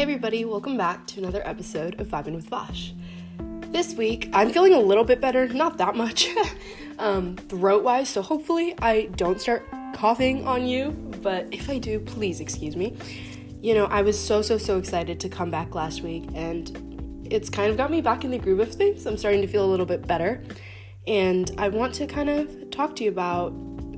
Hey 0.00 0.04
everybody, 0.04 0.46
welcome 0.46 0.78
back 0.78 1.06
to 1.08 1.20
another 1.20 1.46
episode 1.46 2.00
of 2.00 2.06
Vibing 2.06 2.34
with 2.34 2.48
Vaishi. 2.48 2.94
This 3.70 3.94
week, 3.94 4.30
I'm 4.32 4.48
feeling 4.48 4.72
a 4.72 4.80
little 4.80 5.04
bit 5.04 5.20
better, 5.20 5.46
not 5.46 5.76
that 5.76 5.94
much, 5.94 6.26
um, 6.98 7.36
throat 7.36 7.84
wise, 7.84 8.08
so 8.08 8.22
hopefully 8.22 8.74
I 8.80 9.10
don't 9.16 9.38
start 9.38 9.68
coughing 9.92 10.46
on 10.46 10.66
you, 10.66 10.92
but 11.20 11.48
if 11.52 11.68
I 11.68 11.76
do, 11.76 12.00
please 12.00 12.40
excuse 12.40 12.76
me. 12.76 12.96
You 13.60 13.74
know, 13.74 13.84
I 13.84 14.00
was 14.00 14.18
so, 14.18 14.40
so, 14.40 14.56
so 14.56 14.78
excited 14.78 15.20
to 15.20 15.28
come 15.28 15.50
back 15.50 15.74
last 15.74 16.00
week, 16.00 16.24
and 16.32 17.26
it's 17.30 17.50
kind 17.50 17.70
of 17.70 17.76
got 17.76 17.90
me 17.90 18.00
back 18.00 18.24
in 18.24 18.30
the 18.30 18.38
groove 18.38 18.60
of 18.60 18.72
things. 18.72 19.04
I'm 19.04 19.18
starting 19.18 19.42
to 19.42 19.48
feel 19.48 19.66
a 19.66 19.70
little 19.70 19.84
bit 19.84 20.06
better, 20.06 20.42
and 21.06 21.52
I 21.58 21.68
want 21.68 21.92
to 21.96 22.06
kind 22.06 22.30
of 22.30 22.70
talk 22.70 22.96
to 22.96 23.04
you 23.04 23.10
about 23.10 23.52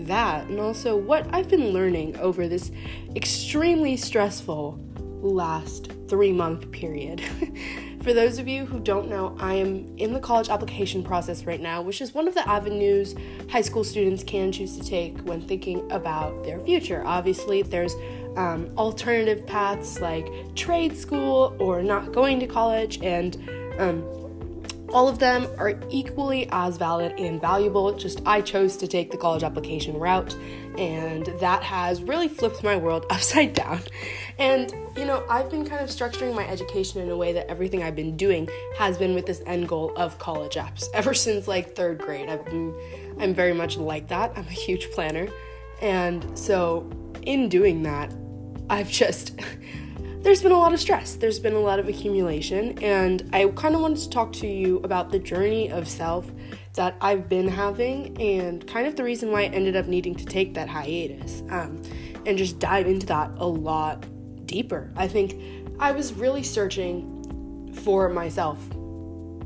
that 0.04 0.48
and 0.48 0.58
also 0.58 0.96
what 0.96 1.32
I've 1.32 1.48
been 1.48 1.68
learning 1.68 2.16
over 2.16 2.48
this 2.48 2.72
extremely 3.14 3.96
stressful 3.96 4.80
last 5.22 5.92
three 6.08 6.32
month 6.32 6.70
period. 6.70 7.22
For 8.02 8.12
those 8.12 8.38
of 8.38 8.48
you 8.48 8.66
who 8.66 8.80
don't 8.80 9.08
know, 9.08 9.36
I 9.38 9.54
am 9.54 9.96
in 9.96 10.12
the 10.12 10.18
college 10.18 10.48
application 10.48 11.04
process 11.04 11.44
right 11.44 11.60
now, 11.60 11.82
which 11.82 12.00
is 12.00 12.12
one 12.12 12.26
of 12.26 12.34
the 12.34 12.46
avenues 12.48 13.14
high 13.48 13.60
school 13.60 13.84
students 13.84 14.24
can 14.24 14.50
choose 14.50 14.76
to 14.76 14.84
take 14.84 15.18
when 15.20 15.40
thinking 15.40 15.90
about 15.92 16.42
their 16.42 16.58
future. 16.60 17.02
Obviously, 17.06 17.62
there's 17.62 17.94
um, 18.36 18.68
alternative 18.76 19.46
paths 19.46 20.00
like 20.00 20.26
trade 20.56 20.96
school 20.96 21.54
or 21.60 21.82
not 21.82 22.12
going 22.12 22.40
to 22.40 22.46
college, 22.46 23.00
and 23.02 23.36
um, 23.78 24.02
all 24.92 25.08
of 25.08 25.18
them 25.18 25.46
are 25.58 25.78
equally 25.90 26.48
as 26.50 26.76
valid 26.76 27.12
and 27.18 27.40
valuable. 27.40 27.92
Just 27.92 28.20
I 28.26 28.40
chose 28.40 28.76
to 28.78 28.86
take 28.86 29.10
the 29.10 29.16
college 29.16 29.42
application 29.42 29.98
route, 29.98 30.36
and 30.78 31.26
that 31.40 31.62
has 31.62 32.02
really 32.02 32.28
flipped 32.28 32.62
my 32.62 32.76
world 32.76 33.06
upside 33.10 33.54
down. 33.54 33.80
And 34.38 34.72
you 34.96 35.04
know, 35.04 35.24
I've 35.28 35.50
been 35.50 35.64
kind 35.64 35.82
of 35.82 35.88
structuring 35.88 36.34
my 36.34 36.46
education 36.46 37.00
in 37.00 37.10
a 37.10 37.16
way 37.16 37.32
that 37.32 37.48
everything 37.48 37.82
I've 37.82 37.96
been 37.96 38.16
doing 38.16 38.48
has 38.78 38.98
been 38.98 39.14
with 39.14 39.26
this 39.26 39.42
end 39.46 39.68
goal 39.68 39.92
of 39.96 40.18
college 40.18 40.54
apps. 40.54 40.88
Ever 40.94 41.14
since 41.14 41.48
like 41.48 41.74
third 41.74 41.98
grade, 41.98 42.28
I've 42.28 42.44
been 42.44 42.74
I'm 43.18 43.34
very 43.34 43.54
much 43.54 43.76
like 43.76 44.08
that. 44.08 44.32
I'm 44.36 44.46
a 44.46 44.50
huge 44.50 44.90
planner, 44.90 45.28
and 45.80 46.38
so 46.38 46.88
in 47.22 47.48
doing 47.48 47.82
that, 47.84 48.12
I've 48.68 48.90
just 48.90 49.40
there's 50.22 50.40
been 50.40 50.52
a 50.52 50.58
lot 50.58 50.72
of 50.72 50.80
stress, 50.80 51.16
there's 51.16 51.40
been 51.40 51.54
a 51.54 51.60
lot 51.60 51.78
of 51.78 51.88
accumulation, 51.88 52.78
and 52.78 53.28
I 53.32 53.46
kind 53.48 53.74
of 53.74 53.80
wanted 53.80 53.98
to 53.98 54.10
talk 54.10 54.32
to 54.34 54.46
you 54.46 54.78
about 54.78 55.10
the 55.10 55.18
journey 55.18 55.70
of 55.70 55.88
self 55.88 56.30
that 56.74 56.94
I've 57.00 57.28
been 57.28 57.48
having 57.48 58.16
and 58.20 58.66
kind 58.66 58.86
of 58.86 58.96
the 58.96 59.02
reason 59.02 59.32
why 59.32 59.42
I 59.42 59.44
ended 59.46 59.76
up 59.76 59.86
needing 59.86 60.14
to 60.14 60.24
take 60.24 60.54
that 60.54 60.68
hiatus 60.68 61.42
um, 61.50 61.82
and 62.24 62.38
just 62.38 62.58
dive 62.60 62.86
into 62.86 63.06
that 63.06 63.32
a 63.36 63.46
lot 63.46 64.06
deeper. 64.46 64.90
I 64.96 65.08
think 65.08 65.40
I 65.78 65.90
was 65.90 66.12
really 66.12 66.44
searching 66.44 67.74
for 67.82 68.08
myself 68.08 68.58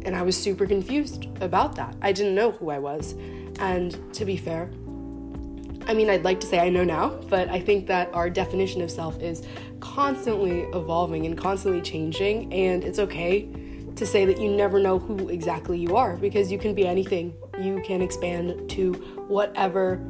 and 0.04 0.14
I 0.14 0.22
was 0.22 0.36
super 0.36 0.66
confused 0.66 1.26
about 1.40 1.74
that. 1.76 1.96
I 2.02 2.12
didn't 2.12 2.34
know 2.34 2.52
who 2.52 2.70
I 2.70 2.78
was, 2.78 3.14
and 3.58 4.14
to 4.14 4.24
be 4.24 4.36
fair, 4.36 4.70
I 5.88 5.94
mean, 5.94 6.10
I'd 6.10 6.24
like 6.24 6.40
to 6.40 6.46
say 6.46 6.58
I 6.58 6.68
know 6.68 6.82
now, 6.82 7.10
but 7.28 7.48
I 7.48 7.60
think 7.60 7.86
that 7.86 8.12
our 8.12 8.28
definition 8.28 8.82
of 8.82 8.90
self 8.90 9.20
is 9.22 9.46
constantly 9.78 10.62
evolving 10.74 11.26
and 11.26 11.38
constantly 11.38 11.80
changing, 11.80 12.52
and 12.52 12.82
it's 12.82 12.98
okay 12.98 13.48
to 13.94 14.04
say 14.04 14.24
that 14.24 14.38
you 14.40 14.50
never 14.50 14.80
know 14.80 14.98
who 14.98 15.28
exactly 15.28 15.78
you 15.78 15.96
are 15.96 16.16
because 16.16 16.50
you 16.50 16.58
can 16.58 16.74
be 16.74 16.86
anything. 16.86 17.34
You 17.60 17.80
can 17.82 18.02
expand 18.02 18.68
to 18.70 18.94
whatever 19.28 20.00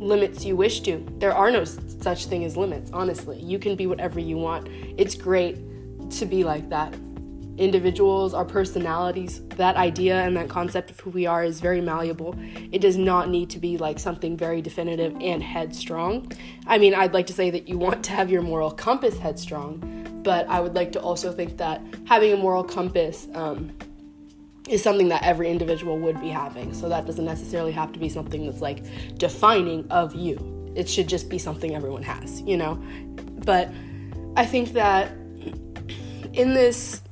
limits 0.00 0.44
you 0.44 0.56
wish 0.56 0.80
to. 0.80 1.04
There 1.18 1.34
are 1.34 1.50
no 1.50 1.64
such 1.64 2.26
thing 2.26 2.44
as 2.44 2.56
limits, 2.56 2.90
honestly. 2.92 3.38
You 3.40 3.58
can 3.58 3.76
be 3.76 3.86
whatever 3.86 4.18
you 4.18 4.38
want. 4.38 4.68
It's 4.96 5.14
great 5.14 5.58
to 6.10 6.26
be 6.26 6.42
like 6.42 6.68
that 6.70 6.94
individuals, 7.58 8.34
our 8.34 8.44
personalities, 8.44 9.42
that 9.56 9.76
idea 9.76 10.22
and 10.22 10.36
that 10.36 10.48
concept 10.48 10.90
of 10.90 11.00
who 11.00 11.10
we 11.10 11.26
are 11.26 11.44
is 11.44 11.60
very 11.60 11.80
malleable. 11.80 12.34
It 12.72 12.80
does 12.80 12.96
not 12.96 13.28
need 13.28 13.50
to 13.50 13.58
be 13.58 13.76
like 13.76 13.98
something 13.98 14.36
very 14.36 14.62
definitive 14.62 15.16
and 15.20 15.42
headstrong. 15.42 16.30
I 16.66 16.78
mean, 16.78 16.94
I'd 16.94 17.12
like 17.12 17.26
to 17.26 17.32
say 17.32 17.50
that 17.50 17.68
you 17.68 17.76
want 17.76 18.04
to 18.04 18.12
have 18.12 18.30
your 18.30 18.42
moral 18.42 18.70
compass 18.70 19.18
headstrong, 19.18 20.20
but 20.22 20.48
I 20.48 20.60
would 20.60 20.74
like 20.74 20.92
to 20.92 21.00
also 21.00 21.32
think 21.32 21.56
that 21.58 21.82
having 22.06 22.32
a 22.32 22.36
moral 22.36 22.62
compass 22.64 23.26
um, 23.34 23.76
is 24.68 24.82
something 24.82 25.08
that 25.08 25.22
every 25.22 25.50
individual 25.50 25.98
would 25.98 26.20
be 26.20 26.28
having. 26.28 26.72
So 26.74 26.88
that 26.88 27.06
doesn't 27.06 27.24
necessarily 27.24 27.72
have 27.72 27.92
to 27.92 27.98
be 27.98 28.08
something 28.08 28.46
that's 28.46 28.60
like 28.60 28.84
defining 29.18 29.90
of 29.90 30.14
you. 30.14 30.72
It 30.76 30.88
should 30.88 31.08
just 31.08 31.28
be 31.28 31.38
something 31.38 31.74
everyone 31.74 32.02
has, 32.04 32.40
you 32.42 32.56
know? 32.56 32.80
But 33.44 33.70
I 34.36 34.46
think 34.46 34.74
that 34.74 35.10
in 36.32 36.54
this 36.54 37.02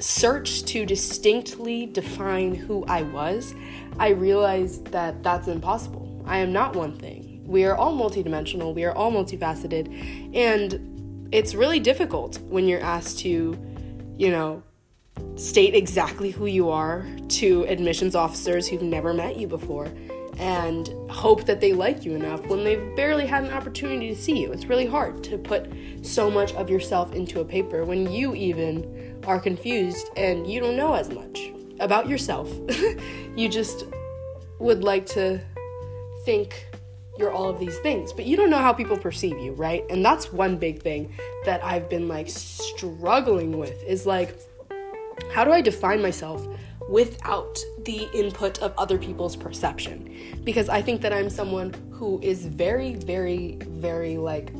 search 0.00 0.64
to 0.64 0.86
distinctly 0.86 1.86
define 1.86 2.54
who 2.54 2.84
I 2.86 3.02
was, 3.02 3.54
I 3.98 4.10
realized 4.10 4.86
that 4.92 5.22
that's 5.22 5.48
impossible. 5.48 6.22
I 6.26 6.38
am 6.38 6.52
not 6.52 6.76
one 6.76 6.96
thing. 6.96 7.42
We 7.46 7.64
are 7.64 7.74
all 7.76 7.96
multidimensional, 7.96 8.74
we 8.74 8.84
are 8.84 8.92
all 8.92 9.10
multifaceted, 9.10 10.34
and 10.34 11.28
it's 11.32 11.54
really 11.54 11.80
difficult 11.80 12.38
when 12.42 12.68
you're 12.68 12.82
asked 12.82 13.20
to, 13.20 13.58
you 14.16 14.30
know, 14.30 14.62
state 15.36 15.74
exactly 15.74 16.30
who 16.30 16.46
you 16.46 16.70
are 16.70 17.06
to 17.28 17.64
admissions 17.64 18.14
officers 18.14 18.68
who've 18.68 18.82
never 18.82 19.12
met 19.14 19.36
you 19.36 19.46
before 19.46 19.88
and 20.38 20.90
hope 21.10 21.44
that 21.46 21.60
they 21.60 21.72
like 21.72 22.04
you 22.04 22.14
enough 22.14 22.46
when 22.46 22.62
they've 22.62 22.94
barely 22.94 23.26
had 23.26 23.44
an 23.44 23.50
opportunity 23.50 24.14
to 24.14 24.20
see 24.20 24.40
you. 24.40 24.52
It's 24.52 24.66
really 24.66 24.86
hard 24.86 25.24
to 25.24 25.36
put 25.36 25.68
so 26.02 26.30
much 26.30 26.54
of 26.54 26.70
yourself 26.70 27.12
into 27.12 27.40
a 27.40 27.44
paper 27.44 27.84
when 27.84 28.10
you 28.10 28.34
even 28.34 29.07
are 29.28 29.38
confused 29.38 30.08
and 30.16 30.50
you 30.50 30.58
don't 30.58 30.76
know 30.76 30.94
as 30.94 31.10
much 31.10 31.52
about 31.80 32.08
yourself. 32.08 32.50
you 33.36 33.48
just 33.48 33.84
would 34.58 34.82
like 34.82 35.04
to 35.04 35.38
think 36.24 36.66
you're 37.18 37.30
all 37.30 37.48
of 37.48 37.60
these 37.60 37.76
things, 37.80 38.12
but 38.12 38.24
you 38.24 38.36
don't 38.36 38.48
know 38.48 38.58
how 38.58 38.72
people 38.72 38.96
perceive 38.96 39.38
you, 39.38 39.52
right? 39.52 39.84
And 39.90 40.02
that's 40.02 40.32
one 40.32 40.56
big 40.56 40.80
thing 40.80 41.14
that 41.44 41.62
I've 41.62 41.90
been 41.90 42.08
like 42.08 42.30
struggling 42.30 43.58
with 43.58 43.82
is 43.84 44.06
like, 44.06 44.34
how 45.30 45.44
do 45.44 45.52
I 45.52 45.60
define 45.60 46.00
myself 46.00 46.46
without 46.88 47.58
the 47.84 48.08
input 48.14 48.60
of 48.60 48.72
other 48.78 48.96
people's 48.96 49.36
perception? 49.36 50.40
Because 50.42 50.70
I 50.70 50.80
think 50.80 51.02
that 51.02 51.12
I'm 51.12 51.28
someone 51.28 51.74
who 51.90 52.18
is 52.22 52.46
very, 52.46 52.94
very, 52.94 53.58
very 53.66 54.16
like, 54.16 54.52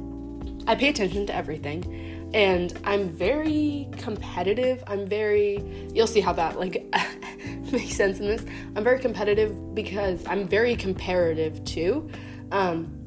I 0.67 0.75
pay 0.75 0.89
attention 0.89 1.27
to 1.29 1.35
everything 1.35 2.18
and 2.35 2.79
I'm 2.85 3.09
very 3.09 3.89
competitive. 3.97 4.83
I'm 4.87 5.07
very 5.07 5.89
you'll 5.95 6.07
see 6.07 6.21
how 6.21 6.33
that 6.35 6.59
like 6.59 6.85
makes 7.73 7.97
sense 7.97 8.21
in 8.21 8.27
this. 8.27 8.45
I'm 8.77 8.85
very 8.85 8.99
competitive 8.99 9.75
because 9.75 10.25
I'm 10.27 10.47
very 10.47 10.77
comparative 10.77 11.65
too. 11.65 12.09
Um, 12.51 12.98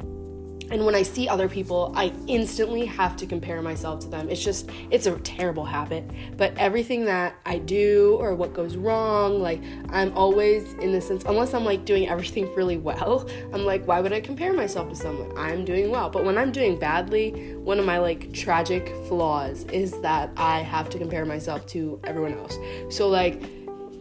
and 0.71 0.85
when 0.85 0.95
I 0.95 1.03
see 1.03 1.27
other 1.27 1.49
people, 1.49 1.91
I 1.97 2.13
instantly 2.27 2.85
have 2.85 3.17
to 3.17 3.25
compare 3.25 3.61
myself 3.61 3.99
to 4.01 4.07
them. 4.07 4.29
It's 4.29 4.41
just, 4.41 4.69
it's 4.89 5.05
a 5.05 5.19
terrible 5.19 5.65
habit. 5.65 6.09
But 6.37 6.57
everything 6.57 7.03
that 7.05 7.35
I 7.45 7.57
do 7.57 8.15
or 8.21 8.33
what 8.35 8.53
goes 8.53 8.77
wrong, 8.77 9.41
like, 9.41 9.61
I'm 9.89 10.17
always 10.17 10.73
in 10.75 10.93
the 10.93 11.01
sense, 11.01 11.25
unless 11.25 11.53
I'm 11.53 11.65
like 11.65 11.83
doing 11.83 12.07
everything 12.07 12.55
really 12.55 12.77
well, 12.77 13.29
I'm 13.53 13.65
like, 13.65 13.85
why 13.85 13.99
would 13.99 14.13
I 14.13 14.21
compare 14.21 14.53
myself 14.53 14.87
to 14.89 14.95
someone? 14.95 15.37
I'm 15.37 15.65
doing 15.65 15.91
well. 15.91 16.09
But 16.09 16.23
when 16.23 16.37
I'm 16.37 16.53
doing 16.53 16.79
badly, 16.79 17.53
one 17.57 17.77
of 17.77 17.85
my 17.85 17.97
like 17.97 18.31
tragic 18.31 18.87
flaws 19.09 19.65
is 19.65 19.99
that 19.99 20.31
I 20.37 20.59
have 20.59 20.89
to 20.91 20.97
compare 20.97 21.25
myself 21.25 21.67
to 21.67 21.99
everyone 22.05 22.33
else. 22.35 22.57
So, 22.89 23.09
like, 23.09 23.43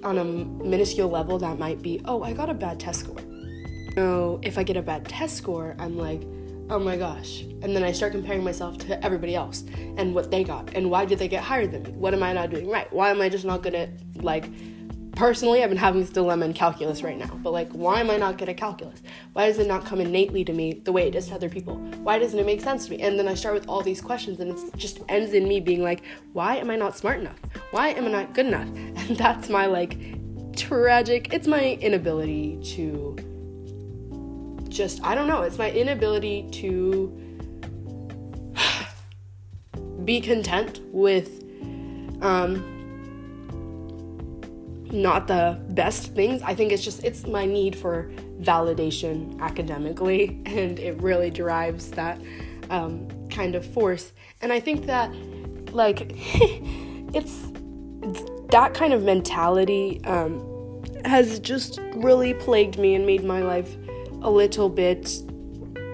on 0.04 0.18
a 0.18 0.24
minuscule 0.24 1.08
level, 1.08 1.36
that 1.40 1.58
might 1.58 1.82
be, 1.82 2.00
oh, 2.04 2.22
I 2.22 2.32
got 2.32 2.48
a 2.48 2.54
bad 2.54 2.78
test 2.78 3.00
score. 3.00 3.18
So, 3.96 4.38
if 4.44 4.56
I 4.56 4.62
get 4.62 4.76
a 4.76 4.82
bad 4.82 5.04
test 5.06 5.36
score, 5.36 5.74
I'm 5.80 5.98
like, 5.98 6.22
oh 6.70 6.78
my 6.78 6.96
gosh. 6.96 7.40
And 7.62 7.74
then 7.74 7.82
I 7.82 7.92
start 7.92 8.12
comparing 8.12 8.44
myself 8.44 8.78
to 8.78 9.04
everybody 9.04 9.34
else 9.34 9.64
and 9.96 10.14
what 10.14 10.30
they 10.30 10.44
got 10.44 10.74
and 10.74 10.88
why 10.88 11.04
did 11.04 11.18
they 11.18 11.28
get 11.28 11.42
higher 11.42 11.66
than 11.66 11.82
me? 11.82 11.90
What 11.90 12.14
am 12.14 12.22
I 12.22 12.32
not 12.32 12.50
doing 12.50 12.68
right? 12.68 12.90
Why 12.92 13.10
am 13.10 13.20
I 13.20 13.28
just 13.28 13.44
not 13.44 13.62
good 13.62 13.74
at, 13.74 13.90
like, 14.22 14.48
personally, 15.16 15.62
I've 15.62 15.68
been 15.68 15.76
having 15.76 16.00
this 16.00 16.10
dilemma 16.10 16.46
in 16.46 16.54
calculus 16.54 17.02
right 17.02 17.18
now, 17.18 17.38
but 17.42 17.50
like, 17.50 17.70
why 17.72 18.00
am 18.00 18.08
I 18.08 18.16
not 18.16 18.38
good 18.38 18.48
at 18.48 18.56
calculus? 18.56 19.02
Why 19.32 19.48
does 19.48 19.58
it 19.58 19.66
not 19.66 19.84
come 19.84 20.00
innately 20.00 20.44
to 20.44 20.52
me 20.52 20.74
the 20.84 20.92
way 20.92 21.08
it 21.08 21.10
does 21.10 21.26
to 21.28 21.34
other 21.34 21.48
people? 21.48 21.76
Why 22.02 22.20
doesn't 22.20 22.38
it 22.38 22.46
make 22.46 22.60
sense 22.60 22.86
to 22.86 22.92
me? 22.92 23.02
And 23.02 23.18
then 23.18 23.26
I 23.26 23.34
start 23.34 23.54
with 23.54 23.68
all 23.68 23.82
these 23.82 24.00
questions 24.00 24.38
and 24.38 24.52
it 24.52 24.76
just 24.76 25.00
ends 25.08 25.32
in 25.32 25.48
me 25.48 25.58
being 25.60 25.82
like, 25.82 26.02
why 26.32 26.56
am 26.56 26.70
I 26.70 26.76
not 26.76 26.96
smart 26.96 27.18
enough? 27.18 27.38
Why 27.72 27.88
am 27.88 28.06
I 28.06 28.10
not 28.10 28.32
good 28.32 28.46
enough? 28.46 28.68
And 29.10 29.16
that's 29.16 29.48
my 29.48 29.66
like 29.66 29.98
tragic, 30.56 31.32
it's 31.32 31.48
my 31.48 31.72
inability 31.80 32.60
to 32.76 33.16
just, 34.70 35.04
I 35.04 35.14
don't 35.14 35.28
know, 35.28 35.42
it's 35.42 35.58
my 35.58 35.70
inability 35.70 36.48
to 36.52 37.08
be 40.04 40.20
content 40.20 40.80
with 40.92 41.44
um, 42.22 42.76
not 44.90 45.26
the 45.26 45.60
best 45.70 46.14
things. 46.14 46.42
I 46.42 46.54
think 46.54 46.72
it's 46.72 46.82
just, 46.82 47.04
it's 47.04 47.26
my 47.26 47.44
need 47.46 47.76
for 47.76 48.10
validation 48.40 49.38
academically, 49.40 50.40
and 50.46 50.78
it 50.78 51.00
really 51.02 51.30
drives 51.30 51.90
that 51.92 52.20
um, 52.70 53.08
kind 53.28 53.54
of 53.54 53.64
force. 53.64 54.12
And 54.40 54.52
I 54.52 54.60
think 54.60 54.86
that 54.86 55.12
like 55.72 56.00
it's 57.14 57.50
that 58.50 58.74
kind 58.74 58.92
of 58.92 59.02
mentality 59.02 60.02
um, 60.04 60.82
has 61.04 61.38
just 61.38 61.78
really 61.94 62.34
plagued 62.34 62.78
me 62.78 62.94
and 62.94 63.06
made 63.06 63.24
my 63.24 63.42
life 63.42 63.76
a 64.22 64.30
little 64.30 64.68
bit 64.68 65.22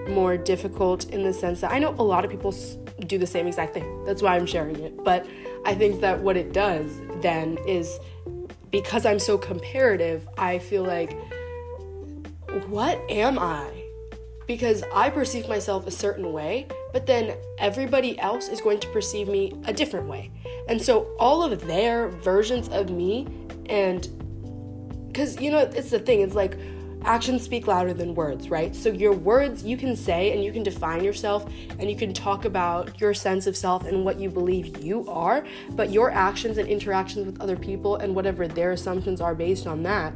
more 0.09 0.37
difficult 0.37 1.09
in 1.09 1.23
the 1.23 1.33
sense 1.33 1.61
that 1.61 1.71
I 1.71 1.79
know 1.79 1.89
a 1.99 2.03
lot 2.03 2.23
of 2.23 2.31
people 2.31 2.53
do 3.05 3.17
the 3.17 3.27
same 3.27 3.47
exact 3.47 3.73
thing. 3.73 4.05
That's 4.05 4.21
why 4.21 4.35
I'm 4.35 4.45
sharing 4.45 4.77
it. 4.79 5.03
But 5.03 5.25
I 5.65 5.75
think 5.75 6.01
that 6.01 6.21
what 6.21 6.37
it 6.37 6.53
does 6.53 6.91
then 7.21 7.57
is 7.67 7.99
because 8.71 9.05
I'm 9.05 9.19
so 9.19 9.37
comparative, 9.37 10.27
I 10.37 10.59
feel 10.59 10.83
like, 10.83 11.17
what 12.67 12.99
am 13.09 13.37
I? 13.39 13.83
Because 14.47 14.83
I 14.93 15.09
perceive 15.09 15.47
myself 15.47 15.87
a 15.87 15.91
certain 15.91 16.31
way, 16.31 16.67
but 16.93 17.05
then 17.05 17.35
everybody 17.59 18.17
else 18.19 18.47
is 18.47 18.61
going 18.61 18.79
to 18.79 18.87
perceive 18.89 19.27
me 19.27 19.53
a 19.65 19.73
different 19.73 20.07
way. 20.07 20.31
And 20.69 20.81
so 20.81 21.07
all 21.19 21.43
of 21.43 21.67
their 21.67 22.09
versions 22.09 22.69
of 22.69 22.89
me, 22.89 23.27
and 23.67 24.07
because 25.07 25.39
you 25.41 25.51
know, 25.51 25.59
it's 25.59 25.89
the 25.89 25.99
thing, 25.99 26.21
it's 26.21 26.35
like, 26.35 26.57
actions 27.07 27.41
speak 27.41 27.67
louder 27.67 27.93
than 27.93 28.13
words, 28.13 28.49
right? 28.49 28.75
So 28.75 28.89
your 28.89 29.13
words 29.13 29.63
you 29.63 29.77
can 29.77 29.95
say 29.95 30.33
and 30.33 30.43
you 30.43 30.51
can 30.51 30.61
define 30.61 31.03
yourself 31.03 31.45
and 31.79 31.89
you 31.89 31.95
can 31.95 32.13
talk 32.13 32.45
about 32.45 32.99
your 32.99 33.13
sense 33.13 33.47
of 33.47 33.55
self 33.55 33.85
and 33.85 34.03
what 34.03 34.19
you 34.19 34.29
believe 34.29 34.83
you 34.83 35.07
are, 35.09 35.45
but 35.71 35.89
your 35.91 36.11
actions 36.11 36.57
and 36.57 36.67
interactions 36.67 37.25
with 37.25 37.41
other 37.41 37.55
people 37.55 37.95
and 37.95 38.13
whatever 38.13 38.47
their 38.47 38.71
assumptions 38.71 39.21
are 39.21 39.33
based 39.33 39.67
on 39.67 39.83
that, 39.83 40.13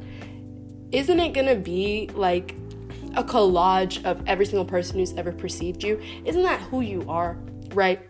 isn't 0.92 1.20
it 1.20 1.34
going 1.34 1.48
to 1.48 1.56
be 1.56 2.10
like 2.14 2.56
a 3.16 3.24
collage 3.24 4.04
of 4.06 4.22
every 4.28 4.46
single 4.46 4.66
person 4.66 5.00
who's 5.00 5.14
ever 5.14 5.32
perceived 5.32 5.84
you? 5.84 6.00
Isn't 6.26 6.44
that 6.44 6.60
who 6.60 6.82
you 6.82 7.06
are, 7.08 7.38
right? 7.74 8.02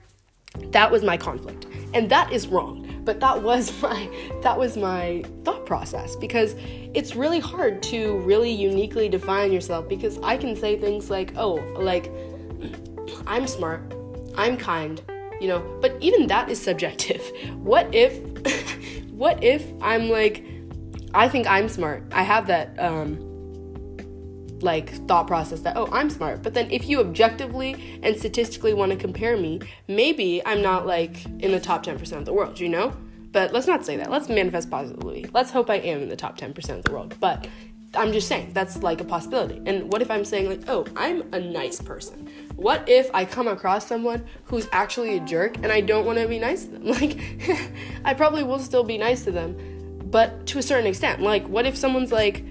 That 0.72 0.92
was 0.92 1.04
my 1.04 1.18
conflict. 1.18 1.68
And 1.94 2.10
that 2.10 2.31
is 2.31 2.48
wrong 2.48 2.81
but 3.03 3.19
that 3.19 3.42
was 3.42 3.81
my 3.81 4.09
that 4.42 4.57
was 4.57 4.77
my 4.77 5.24
thought 5.44 5.65
process 5.65 6.15
because 6.15 6.56
it's 6.94 7.15
really 7.15 7.39
hard 7.39 7.81
to 7.83 8.18
really 8.19 8.51
uniquely 8.51 9.09
define 9.09 9.51
yourself 9.51 9.88
because 9.88 10.19
I 10.24 10.38
can 10.38 10.56
say 10.56 10.80
things 10.80 11.09
like, 11.09 11.33
"Oh, 11.38 11.56
like 11.77 12.12
I'm 13.27 13.48
smart, 13.48 13.94
I'm 14.36 14.57
kind," 14.57 15.01
you 15.39 15.48
know, 15.48 15.80
but 15.81 15.95
even 16.01 16.27
that 16.27 16.50
is 16.50 16.62
subjective. 16.62 17.21
What 17.62 17.94
if 17.94 18.18
what 19.12 19.44
if 19.44 19.65
I'm 19.81 20.09
like 20.09 20.44
I 21.13 21.27
think 21.27 21.45
I'm 21.47 21.68
smart. 21.69 22.04
I 22.12 22.24
have 22.24 22.47
that 22.47 22.77
um 22.80 23.31
like 24.63 24.90
thought 25.08 25.28
process 25.28 25.62
that 25.62 25.78
oh 25.78 25.88
i'm 25.92 26.10
smart. 26.10 26.42
But 26.42 26.54
then 26.54 26.69
if 26.72 26.88
you 26.88 27.00
objectively 27.00 28.00
and 28.04 28.18
statistically 28.18 28.74
want 28.74 28.92
to 28.92 28.98
compare 28.98 29.38
me 29.38 29.62
maybe 29.88 30.42
i'm 30.46 30.62
not 30.62 30.86
like 30.86 31.25
in 31.25 31.52
the 31.52 31.60
top 31.60 31.86
10% 31.86 32.12
of 32.13 32.25
the 32.25 32.34
world 32.34 32.60
you 32.60 32.69
know? 32.69 32.96
But 33.31 33.54
let's 33.54 33.66
not 33.66 33.86
say 33.86 33.96
that. 33.96 34.12
Let's 34.12 34.28
manifest 34.28 34.69
positively. 34.69 35.25
Let's 35.34 35.52
hope 35.52 35.69
i 35.69 35.75
am 35.75 36.02
in 36.02 36.10
the 36.10 36.18
top 36.18 36.38
10% 36.38 36.69
of 36.78 36.84
the 36.84 36.92
world. 36.92 37.16
But 37.19 37.48
i'm 37.94 38.13
just 38.13 38.30
saying 38.30 38.52
that's 38.54 38.81
like 38.84 39.02
a 39.02 39.04
possibility. 39.04 39.62
And 39.66 39.92
what 39.92 40.02
if 40.02 40.10
i'm 40.10 40.24
saying 40.24 40.48
like 40.50 40.62
oh 40.68 40.86
i'm 40.96 41.24
a 41.34 41.40
nice 41.40 41.81
person? 41.81 42.30
What 42.56 42.88
if 42.88 43.10
i 43.14 43.25
come 43.25 43.48
across 43.48 43.88
someone 43.88 44.25
who's 44.46 44.68
actually 44.72 45.18
a 45.18 45.19
jerk 45.22 45.57
and 45.57 45.72
i 45.72 45.81
don't 45.81 46.06
want 46.06 46.19
to 46.19 46.28
be 46.28 46.40
nice 46.40 46.66
to 46.66 46.72
them? 46.72 46.86
Like 46.92 47.19
i 48.06 48.14
probably 48.14 48.44
will 48.44 48.60
still 48.60 48.84
be 48.84 48.98
nice 48.98 49.24
to 49.25 49.31
them 49.31 49.56
but 50.12 50.46
to 50.48 50.60
a 50.60 50.62
certain 50.62 50.86
extent. 50.86 51.22
Like 51.22 51.48
what 51.48 51.66
if 51.66 51.75
someone's 51.78 52.12
like 52.12 52.44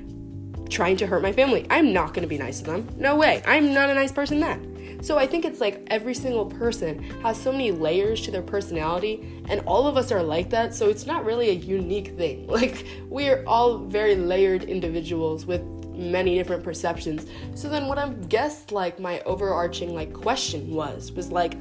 trying 0.70 0.96
to 0.98 1.06
hurt 1.06 1.22
my 1.22 1.32
family. 1.32 1.66
I'm 1.70 1.92
not 1.92 2.14
going 2.14 2.22
to 2.22 2.28
be 2.28 2.38
nice 2.38 2.60
to 2.60 2.64
them. 2.64 2.88
No 2.96 3.16
way. 3.16 3.42
I'm 3.46 3.74
not 3.74 3.90
a 3.90 3.94
nice 3.94 4.12
person 4.12 4.40
then. 4.40 4.70
So 5.02 5.18
I 5.18 5.26
think 5.26 5.44
it's 5.44 5.60
like 5.60 5.86
every 5.88 6.14
single 6.14 6.46
person 6.46 7.02
has 7.22 7.40
so 7.40 7.52
many 7.52 7.70
layers 7.70 8.20
to 8.22 8.30
their 8.30 8.42
personality, 8.42 9.42
and 9.48 9.60
all 9.66 9.86
of 9.86 9.96
us 9.96 10.12
are 10.12 10.22
like 10.22 10.50
that. 10.50 10.74
So 10.74 10.88
it's 10.90 11.06
not 11.06 11.24
really 11.24 11.50
a 11.50 11.54
unique 11.54 12.16
thing. 12.16 12.46
Like 12.60 12.84
we're 13.08 13.42
all 13.46 13.78
very 13.78 14.16
layered 14.16 14.64
individuals 14.64 15.46
with 15.46 15.62
many 15.94 16.36
different 16.36 16.62
perceptions. 16.62 17.26
So 17.54 17.68
then 17.68 17.86
what 17.86 17.96
I 17.96 18.10
guess 18.28 18.70
like 18.70 19.00
my 19.00 19.20
overarching 19.20 19.94
like 19.94 20.12
question 20.12 20.74
was 20.74 21.12
was 21.12 21.30
like 21.30 21.54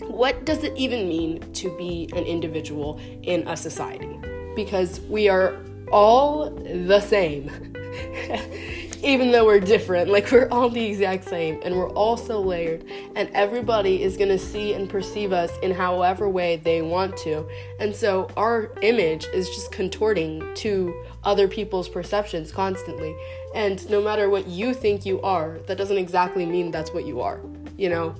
what 0.00 0.44
does 0.44 0.64
it 0.64 0.76
even 0.76 1.08
mean 1.08 1.40
to 1.54 1.74
be 1.76 2.10
an 2.12 2.24
individual 2.24 3.00
in 3.22 3.46
a 3.48 3.56
society? 3.56 4.18
Because 4.54 5.00
we 5.00 5.28
are 5.28 5.56
all 5.90 6.50
the 6.50 7.00
same. 7.00 7.50
Even 9.02 9.30
though 9.30 9.44
we're 9.44 9.60
different, 9.60 10.10
like 10.10 10.30
we're 10.32 10.48
all 10.48 10.70
the 10.70 10.84
exact 10.84 11.24
same 11.24 11.60
and 11.62 11.76
we're 11.76 11.90
all 11.90 12.16
so 12.16 12.40
layered, 12.40 12.84
and 13.14 13.28
everybody 13.34 14.02
is 14.02 14.16
gonna 14.16 14.38
see 14.38 14.72
and 14.72 14.88
perceive 14.88 15.32
us 15.32 15.50
in 15.62 15.70
however 15.70 16.28
way 16.28 16.56
they 16.56 16.80
want 16.80 17.16
to. 17.18 17.46
And 17.80 17.94
so 17.94 18.28
our 18.36 18.70
image 18.80 19.26
is 19.34 19.48
just 19.50 19.72
contorting 19.72 20.42
to 20.56 21.04
other 21.22 21.46
people's 21.48 21.88
perceptions 21.88 22.50
constantly. 22.50 23.14
And 23.54 23.88
no 23.90 24.00
matter 24.00 24.30
what 24.30 24.46
you 24.46 24.72
think 24.74 25.04
you 25.04 25.20
are, 25.22 25.58
that 25.66 25.76
doesn't 25.76 25.98
exactly 25.98 26.46
mean 26.46 26.70
that's 26.70 26.92
what 26.92 27.04
you 27.04 27.20
are, 27.20 27.40
you 27.76 27.90
know? 27.90 28.14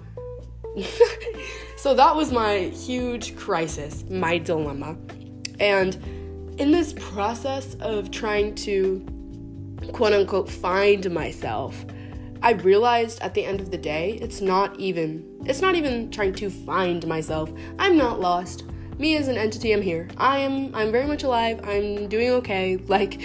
so 1.76 1.94
that 1.94 2.14
was 2.14 2.30
my 2.32 2.58
huge 2.58 3.36
crisis, 3.36 4.04
my 4.10 4.38
dilemma. 4.38 4.96
And 5.60 5.94
in 6.58 6.70
this 6.70 6.92
process 6.94 7.74
of 7.76 8.10
trying 8.10 8.54
to 8.56 9.04
quote 9.92 10.12
unquote 10.12 10.48
find 10.48 11.10
myself, 11.12 11.84
I 12.42 12.52
realized 12.52 13.22
at 13.22 13.32
the 13.32 13.42
end 13.42 13.60
of 13.60 13.70
the 13.70 13.78
day, 13.78 14.18
it's 14.20 14.40
not 14.40 14.78
even 14.78 15.24
it's 15.46 15.60
not 15.60 15.74
even 15.74 16.10
trying 16.10 16.34
to 16.34 16.50
find 16.50 17.06
myself. 17.06 17.50
I'm 17.78 17.96
not 17.96 18.20
lost. 18.20 18.64
Me 18.98 19.16
as 19.16 19.28
an 19.28 19.36
entity, 19.36 19.72
I'm 19.72 19.82
here. 19.82 20.08
I 20.18 20.38
am 20.38 20.74
I'm 20.74 20.92
very 20.92 21.06
much 21.06 21.22
alive. 21.22 21.60
I'm 21.64 22.06
doing 22.08 22.30
okay. 22.32 22.76
Like 22.86 23.16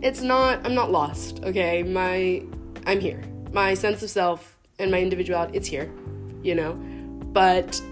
it's 0.00 0.20
not 0.20 0.64
I'm 0.64 0.74
not 0.74 0.92
lost, 0.92 1.40
okay? 1.42 1.82
My 1.82 2.44
I'm 2.86 3.00
here. 3.00 3.22
My 3.52 3.74
sense 3.74 4.02
of 4.02 4.10
self 4.10 4.56
and 4.78 4.90
my 4.90 5.00
individuality, 5.00 5.56
it's 5.56 5.66
here, 5.66 5.90
you 6.42 6.54
know? 6.54 6.74
But 7.32 7.82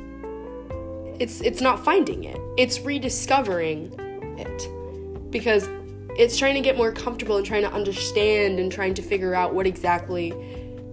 it's 1.18 1.40
it's 1.40 1.60
not 1.60 1.84
finding 1.84 2.24
it. 2.24 2.38
It's 2.56 2.80
rediscovering 2.80 3.92
it. 4.38 5.30
Because 5.30 5.68
it's 6.18 6.36
trying 6.36 6.54
to 6.54 6.60
get 6.60 6.76
more 6.76 6.92
comfortable 6.92 7.36
and 7.36 7.46
trying 7.46 7.62
to 7.62 7.72
understand 7.72 8.58
and 8.58 8.72
trying 8.72 8.94
to 8.94 9.02
figure 9.02 9.34
out 9.34 9.54
what 9.54 9.66
exactly 9.66 10.32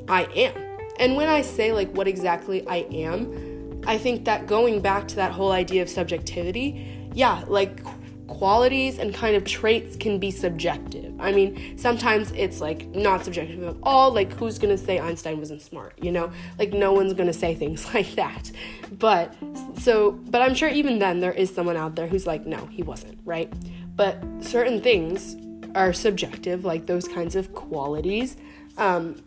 I 0.07 0.23
am. 0.35 0.53
And 0.99 1.15
when 1.15 1.29
I 1.29 1.41
say 1.41 1.71
like 1.71 1.91
what 1.95 2.07
exactly 2.07 2.67
I 2.67 2.77
am, 2.91 3.81
I 3.85 3.97
think 3.97 4.25
that 4.25 4.47
going 4.47 4.81
back 4.81 5.07
to 5.09 5.15
that 5.17 5.31
whole 5.31 5.51
idea 5.51 5.81
of 5.81 5.89
subjectivity, 5.89 7.09
yeah, 7.13 7.43
like 7.47 7.81
qualities 8.27 8.97
and 8.97 9.13
kind 9.13 9.35
of 9.35 9.43
traits 9.43 9.95
can 9.95 10.19
be 10.19 10.31
subjective. 10.31 11.13
I 11.19 11.31
mean, 11.31 11.77
sometimes 11.77 12.31
it's 12.31 12.61
like 12.61 12.87
not 12.89 13.23
subjective 13.23 13.63
at 13.63 13.75
all. 13.83 14.11
Like, 14.11 14.31
who's 14.33 14.57
gonna 14.59 14.77
say 14.77 14.99
Einstein 14.99 15.39
wasn't 15.39 15.61
smart? 15.61 15.93
You 16.01 16.11
know, 16.11 16.31
like 16.57 16.73
no 16.73 16.93
one's 16.93 17.13
gonna 17.13 17.33
say 17.33 17.55
things 17.55 17.85
like 17.93 18.15
that. 18.15 18.51
But 18.91 19.33
so, 19.79 20.11
but 20.11 20.41
I'm 20.41 20.55
sure 20.55 20.69
even 20.69 20.99
then 20.99 21.19
there 21.19 21.31
is 21.31 21.53
someone 21.53 21.77
out 21.77 21.95
there 21.95 22.07
who's 22.07 22.27
like, 22.27 22.45
no, 22.45 22.65
he 22.67 22.83
wasn't, 22.83 23.19
right? 23.25 23.51
But 23.95 24.23
certain 24.41 24.81
things 24.81 25.35
are 25.75 25.93
subjective, 25.93 26.65
like 26.65 26.85
those 26.85 27.07
kinds 27.07 27.35
of 27.35 27.53
qualities. 27.53 28.37
Um, 28.77 29.23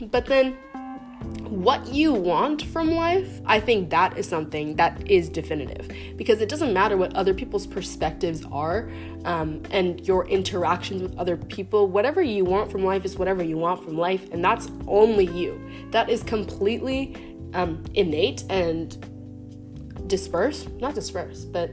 but 0.00 0.26
then 0.26 0.56
what 1.48 1.86
you 1.88 2.12
want 2.12 2.62
from 2.62 2.92
life, 2.92 3.40
I 3.44 3.60
think 3.60 3.90
that 3.90 4.18
is 4.18 4.28
something 4.28 4.76
that 4.76 5.08
is 5.10 5.28
definitive 5.28 5.90
because 6.16 6.40
it 6.40 6.48
doesn't 6.48 6.72
matter 6.72 6.96
what 6.96 7.14
other 7.14 7.34
people's 7.34 7.66
perspectives 7.66 8.44
are 8.50 8.90
um, 9.24 9.62
and 9.70 10.06
your 10.06 10.26
interactions 10.28 11.02
with 11.02 11.16
other 11.18 11.36
people. 11.36 11.88
Whatever 11.88 12.22
you 12.22 12.44
want 12.44 12.72
from 12.72 12.84
life 12.84 13.04
is 13.04 13.18
whatever 13.18 13.42
you 13.42 13.56
want 13.56 13.84
from 13.84 13.96
life, 13.96 14.30
and 14.32 14.44
that's 14.44 14.70
only 14.86 15.26
you. 15.26 15.60
That 15.90 16.08
is 16.10 16.22
completely 16.22 17.36
um, 17.54 17.84
innate 17.94 18.44
and 18.50 20.08
dispersed, 20.08 20.70
not 20.80 20.94
dispersed, 20.94 21.52
but 21.52 21.70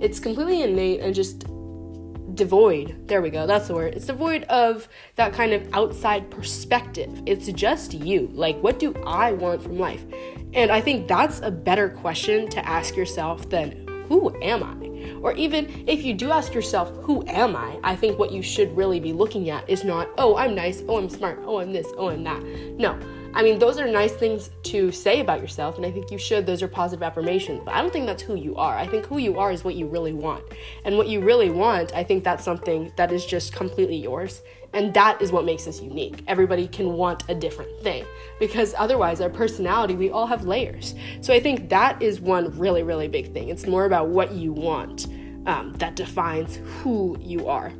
it's 0.00 0.20
completely 0.20 0.62
innate 0.62 1.00
and 1.00 1.14
just 1.14 1.46
devoid. 2.36 3.08
There 3.08 3.22
we 3.22 3.30
go. 3.30 3.46
That's 3.46 3.68
the 3.68 3.74
word. 3.74 3.94
It's 3.94 4.06
devoid 4.06 4.44
of 4.44 4.88
that 5.16 5.32
kind 5.32 5.52
of 5.52 5.68
outside 5.72 6.30
perspective. 6.30 7.22
It's 7.26 7.46
just 7.48 7.94
you. 7.94 8.30
Like, 8.32 8.62
what 8.62 8.78
do 8.78 8.94
I 9.06 9.32
want 9.32 9.62
from 9.62 9.78
life? 9.78 10.04
And 10.54 10.70
I 10.70 10.80
think 10.80 11.08
that's 11.08 11.40
a 11.40 11.50
better 11.50 11.88
question 11.88 12.48
to 12.50 12.66
ask 12.66 12.96
yourself 12.96 13.48
than 13.48 13.86
who 14.08 14.34
am 14.40 14.62
I? 14.62 14.86
Or 15.20 15.32
even 15.32 15.84
if 15.86 16.04
you 16.04 16.14
do 16.14 16.30
ask 16.30 16.54
yourself, 16.54 16.90
who 17.02 17.24
am 17.26 17.56
I? 17.56 17.78
I 17.82 17.96
think 17.96 18.18
what 18.18 18.30
you 18.32 18.42
should 18.42 18.76
really 18.76 19.00
be 19.00 19.12
looking 19.12 19.50
at 19.50 19.68
is 19.68 19.84
not, 19.84 20.08
oh, 20.18 20.36
I'm 20.36 20.54
nice, 20.54 20.82
oh, 20.88 20.98
I'm 20.98 21.08
smart, 21.08 21.40
oh, 21.44 21.58
I'm 21.58 21.72
this, 21.72 21.86
oh, 21.96 22.10
I'm 22.10 22.22
that. 22.24 22.42
No, 22.78 22.98
I 23.36 23.42
mean, 23.42 23.58
those 23.58 23.78
are 23.78 23.86
nice 23.86 24.14
things 24.14 24.48
to 24.62 24.90
say 24.90 25.20
about 25.20 25.42
yourself, 25.42 25.76
and 25.76 25.84
I 25.84 25.90
think 25.90 26.10
you 26.10 26.16
should. 26.16 26.46
Those 26.46 26.62
are 26.62 26.68
positive 26.68 27.02
affirmations, 27.02 27.60
but 27.66 27.74
I 27.74 27.82
don't 27.82 27.92
think 27.92 28.06
that's 28.06 28.22
who 28.22 28.34
you 28.34 28.56
are. 28.56 28.78
I 28.78 28.86
think 28.86 29.04
who 29.04 29.18
you 29.18 29.38
are 29.38 29.52
is 29.52 29.62
what 29.62 29.74
you 29.74 29.86
really 29.86 30.14
want. 30.14 30.42
And 30.86 30.96
what 30.96 31.06
you 31.06 31.20
really 31.20 31.50
want, 31.50 31.94
I 31.94 32.02
think 32.02 32.24
that's 32.24 32.42
something 32.42 32.90
that 32.96 33.12
is 33.12 33.26
just 33.26 33.52
completely 33.52 33.96
yours. 33.96 34.40
And 34.72 34.94
that 34.94 35.20
is 35.20 35.32
what 35.32 35.44
makes 35.44 35.68
us 35.68 35.82
unique. 35.82 36.24
Everybody 36.26 36.66
can 36.66 36.94
want 36.94 37.24
a 37.28 37.34
different 37.34 37.82
thing 37.82 38.06
because 38.40 38.74
otherwise, 38.78 39.20
our 39.20 39.28
personality, 39.28 39.96
we 39.96 40.08
all 40.08 40.26
have 40.26 40.46
layers. 40.46 40.94
So 41.20 41.34
I 41.34 41.38
think 41.38 41.68
that 41.68 42.00
is 42.00 42.22
one 42.22 42.58
really, 42.58 42.84
really 42.84 43.06
big 43.06 43.34
thing. 43.34 43.50
It's 43.50 43.66
more 43.66 43.84
about 43.84 44.08
what 44.08 44.32
you 44.32 44.54
want 44.54 45.08
um, 45.44 45.74
that 45.74 45.94
defines 45.94 46.58
who 46.80 47.18
you 47.20 47.48
are. 47.48 47.70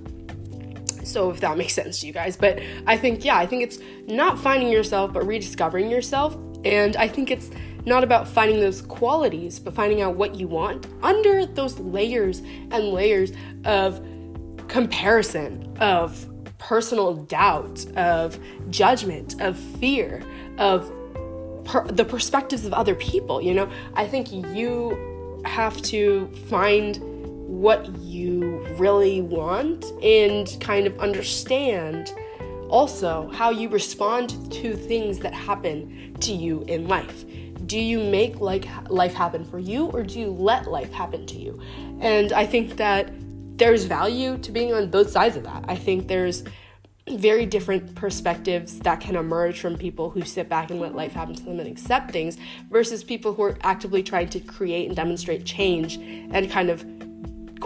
So, 1.17 1.31
if 1.31 1.41
that 1.41 1.57
makes 1.57 1.73
sense 1.73 2.01
to 2.01 2.07
you 2.07 2.13
guys. 2.13 2.37
But 2.37 2.61
I 2.87 2.99
think, 2.99 3.25
yeah, 3.25 3.39
I 3.39 3.47
think 3.47 3.63
it's 3.63 3.79
not 4.07 4.39
finding 4.39 4.69
yourself, 4.69 5.15
but 5.15 5.27
rediscovering 5.27 5.91
yourself. 5.91 6.37
And 6.63 6.95
I 6.97 7.09
think 7.09 7.31
it's 7.31 7.49
not 7.87 8.05
about 8.05 8.29
finding 8.29 8.61
those 8.61 8.83
qualities, 8.83 9.59
but 9.59 9.73
finding 9.73 10.03
out 10.03 10.17
what 10.17 10.35
you 10.35 10.47
want 10.47 10.89
under 11.03 11.47
those 11.47 11.79
layers 11.79 12.41
and 12.41 12.91
layers 12.91 13.33
of 13.65 14.07
comparison, 14.69 15.75
of 15.81 16.27
personal 16.59 17.15
doubt, 17.15 17.87
of 17.97 18.39
judgment, 18.69 19.41
of 19.41 19.59
fear, 19.59 20.23
of 20.59 20.93
per- 21.65 21.87
the 21.87 22.05
perspectives 22.05 22.67
of 22.67 22.75
other 22.75 22.95
people. 22.95 23.41
You 23.41 23.55
know, 23.55 23.71
I 23.95 24.07
think 24.07 24.31
you 24.55 25.41
have 25.47 25.81
to 25.81 26.27
find 26.51 27.16
what 27.47 27.95
you 27.99 28.67
really 28.77 29.21
want 29.21 29.85
and 30.03 30.57
kind 30.61 30.87
of 30.87 30.99
understand 30.99 32.13
also 32.69 33.31
how 33.33 33.51
you 33.51 33.69
respond 33.69 34.53
to 34.53 34.75
things 34.75 35.21
that 35.21 35.33
happen 35.33 36.15
to 36.21 36.33
you 36.33 36.63
in 36.63 36.89
life. 36.89 37.25
Do 37.67 37.79
you 37.79 38.03
make 38.03 38.41
like 38.41 38.67
life 38.91 39.15
happen 39.15 39.45
for 39.45 39.59
you 39.59 39.87
or 39.87 40.03
do 40.03 40.19
you 40.19 40.31
let 40.31 40.67
life 40.67 40.93
happen 40.93 41.25
to 41.27 41.37
you? 41.37 41.61
And 42.01 42.33
I 42.33 42.47
think 42.47 42.77
that 42.77 43.11
there's 43.57 43.85
value 43.85 44.39
to 44.39 44.53
being 44.53 44.75
on 44.75 44.91
both 44.91 45.11
sides 45.11 45.37
of 45.37 45.45
that. 45.45 45.65
I 45.69 45.77
think 45.77 46.09
there's 46.09 46.45
very 47.09 47.47
different 47.47 47.95
perspectives 47.95 48.81
that 48.81 49.01
can 49.01 49.15
emerge 49.15 49.61
from 49.61 49.77
people 49.77 50.11
who 50.11 50.23
sit 50.23 50.49
back 50.49 50.71
and 50.71 50.81
let 50.81 50.95
life 50.97 51.13
happen 51.13 51.35
to 51.37 51.43
them 51.45 51.61
and 51.61 51.69
accept 51.69 52.11
things 52.11 52.37
versus 52.69 53.05
people 53.05 53.33
who 53.33 53.43
are 53.43 53.57
actively 53.63 54.03
trying 54.03 54.29
to 54.31 54.41
create 54.41 54.89
and 54.89 54.97
demonstrate 54.97 55.45
change 55.45 55.97
and 55.97 56.51
kind 56.51 56.69
of 56.69 56.85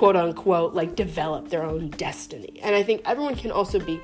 quote 0.00 0.16
unquote 0.16 0.72
like 0.72 0.96
develop 0.96 1.50
their 1.50 1.62
own 1.62 1.90
destiny. 1.90 2.58
And 2.62 2.74
I 2.74 2.82
think 2.82 3.02
everyone 3.04 3.36
can 3.36 3.50
also 3.50 3.78
be 3.78 4.00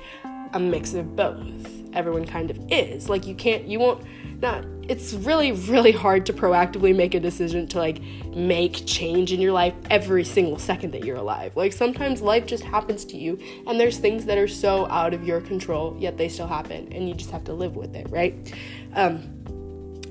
a 0.53 0.59
mix 0.59 0.93
of 0.93 1.15
both. 1.15 1.67
Everyone 1.91 2.23
kind 2.23 2.51
of 2.51 2.59
is. 2.69 3.09
Like 3.09 3.25
you 3.25 3.33
can't 3.33 3.67
you 3.67 3.79
won't 3.79 4.03
not 4.39 4.63
it's 4.87 5.13
really 5.13 5.53
really 5.53 5.91
hard 5.91 6.23
to 6.27 6.33
proactively 6.33 6.95
make 6.95 7.15
a 7.15 7.19
decision 7.19 7.65
to 7.69 7.79
like 7.79 7.99
make 8.35 8.85
change 8.85 9.33
in 9.33 9.41
your 9.41 9.51
life 9.51 9.73
every 9.89 10.23
single 10.23 10.59
second 10.59 10.91
that 10.91 11.03
you're 11.03 11.17
alive. 11.17 11.55
Like 11.55 11.73
sometimes 11.73 12.21
life 12.21 12.45
just 12.45 12.63
happens 12.63 13.03
to 13.05 13.17
you 13.17 13.39
and 13.65 13.79
there's 13.79 13.97
things 13.97 14.23
that 14.25 14.37
are 14.37 14.47
so 14.47 14.85
out 14.89 15.15
of 15.15 15.23
your 15.23 15.41
control 15.41 15.97
yet 15.97 16.15
they 16.15 16.29
still 16.29 16.45
happen 16.45 16.93
and 16.93 17.09
you 17.09 17.15
just 17.15 17.31
have 17.31 17.43
to 17.45 17.53
live 17.53 17.75
with 17.75 17.95
it, 17.95 18.05
right? 18.11 18.53
Um 18.93 19.33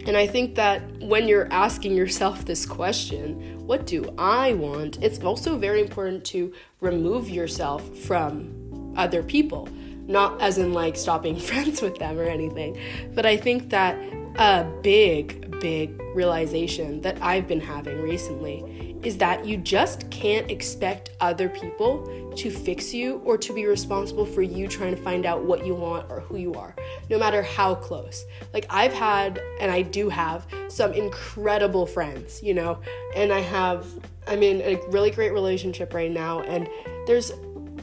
and 0.06 0.16
I 0.16 0.26
think 0.26 0.54
that 0.54 0.82
when 1.00 1.26
you're 1.26 1.52
asking 1.52 1.96
yourself 1.96 2.44
this 2.44 2.64
question, 2.64 3.55
what 3.66 3.86
do 3.86 4.14
I 4.16 4.52
want? 4.54 5.02
It's 5.02 5.18
also 5.22 5.58
very 5.58 5.80
important 5.80 6.24
to 6.26 6.52
remove 6.80 7.28
yourself 7.28 7.96
from 7.98 8.94
other 8.96 9.22
people. 9.22 9.68
Not 10.06 10.40
as 10.40 10.58
in 10.58 10.72
like 10.72 10.96
stopping 10.96 11.36
friends 11.50 11.82
with 11.82 11.96
them 11.98 12.18
or 12.18 12.24
anything, 12.24 12.78
but 13.14 13.26
I 13.26 13.36
think 13.36 13.70
that 13.70 13.96
a 14.36 14.64
big, 14.82 15.45
big 15.60 16.00
realization 16.14 17.00
that 17.02 17.18
I've 17.22 17.46
been 17.46 17.60
having 17.60 18.00
recently 18.00 18.96
is 19.02 19.18
that 19.18 19.46
you 19.46 19.56
just 19.56 20.10
can't 20.10 20.50
expect 20.50 21.10
other 21.20 21.48
people 21.48 22.32
to 22.36 22.50
fix 22.50 22.92
you 22.92 23.18
or 23.24 23.38
to 23.38 23.52
be 23.52 23.66
responsible 23.66 24.26
for 24.26 24.42
you 24.42 24.66
trying 24.66 24.94
to 24.94 25.00
find 25.00 25.24
out 25.24 25.44
what 25.44 25.64
you 25.64 25.74
want 25.74 26.10
or 26.10 26.20
who 26.20 26.36
you 26.36 26.54
are, 26.54 26.74
no 27.08 27.18
matter 27.18 27.42
how 27.42 27.74
close. 27.74 28.24
Like, 28.52 28.66
I've 28.68 28.92
had, 28.92 29.40
and 29.60 29.70
I 29.70 29.82
do 29.82 30.08
have, 30.08 30.46
some 30.68 30.92
incredible 30.92 31.86
friends, 31.86 32.42
you 32.42 32.54
know, 32.54 32.80
and 33.14 33.32
I 33.32 33.40
have, 33.40 33.86
I'm 34.26 34.42
in 34.42 34.60
a 34.62 34.80
really 34.88 35.10
great 35.10 35.32
relationship 35.32 35.94
right 35.94 36.10
now, 36.10 36.40
and 36.40 36.68
there's 37.06 37.32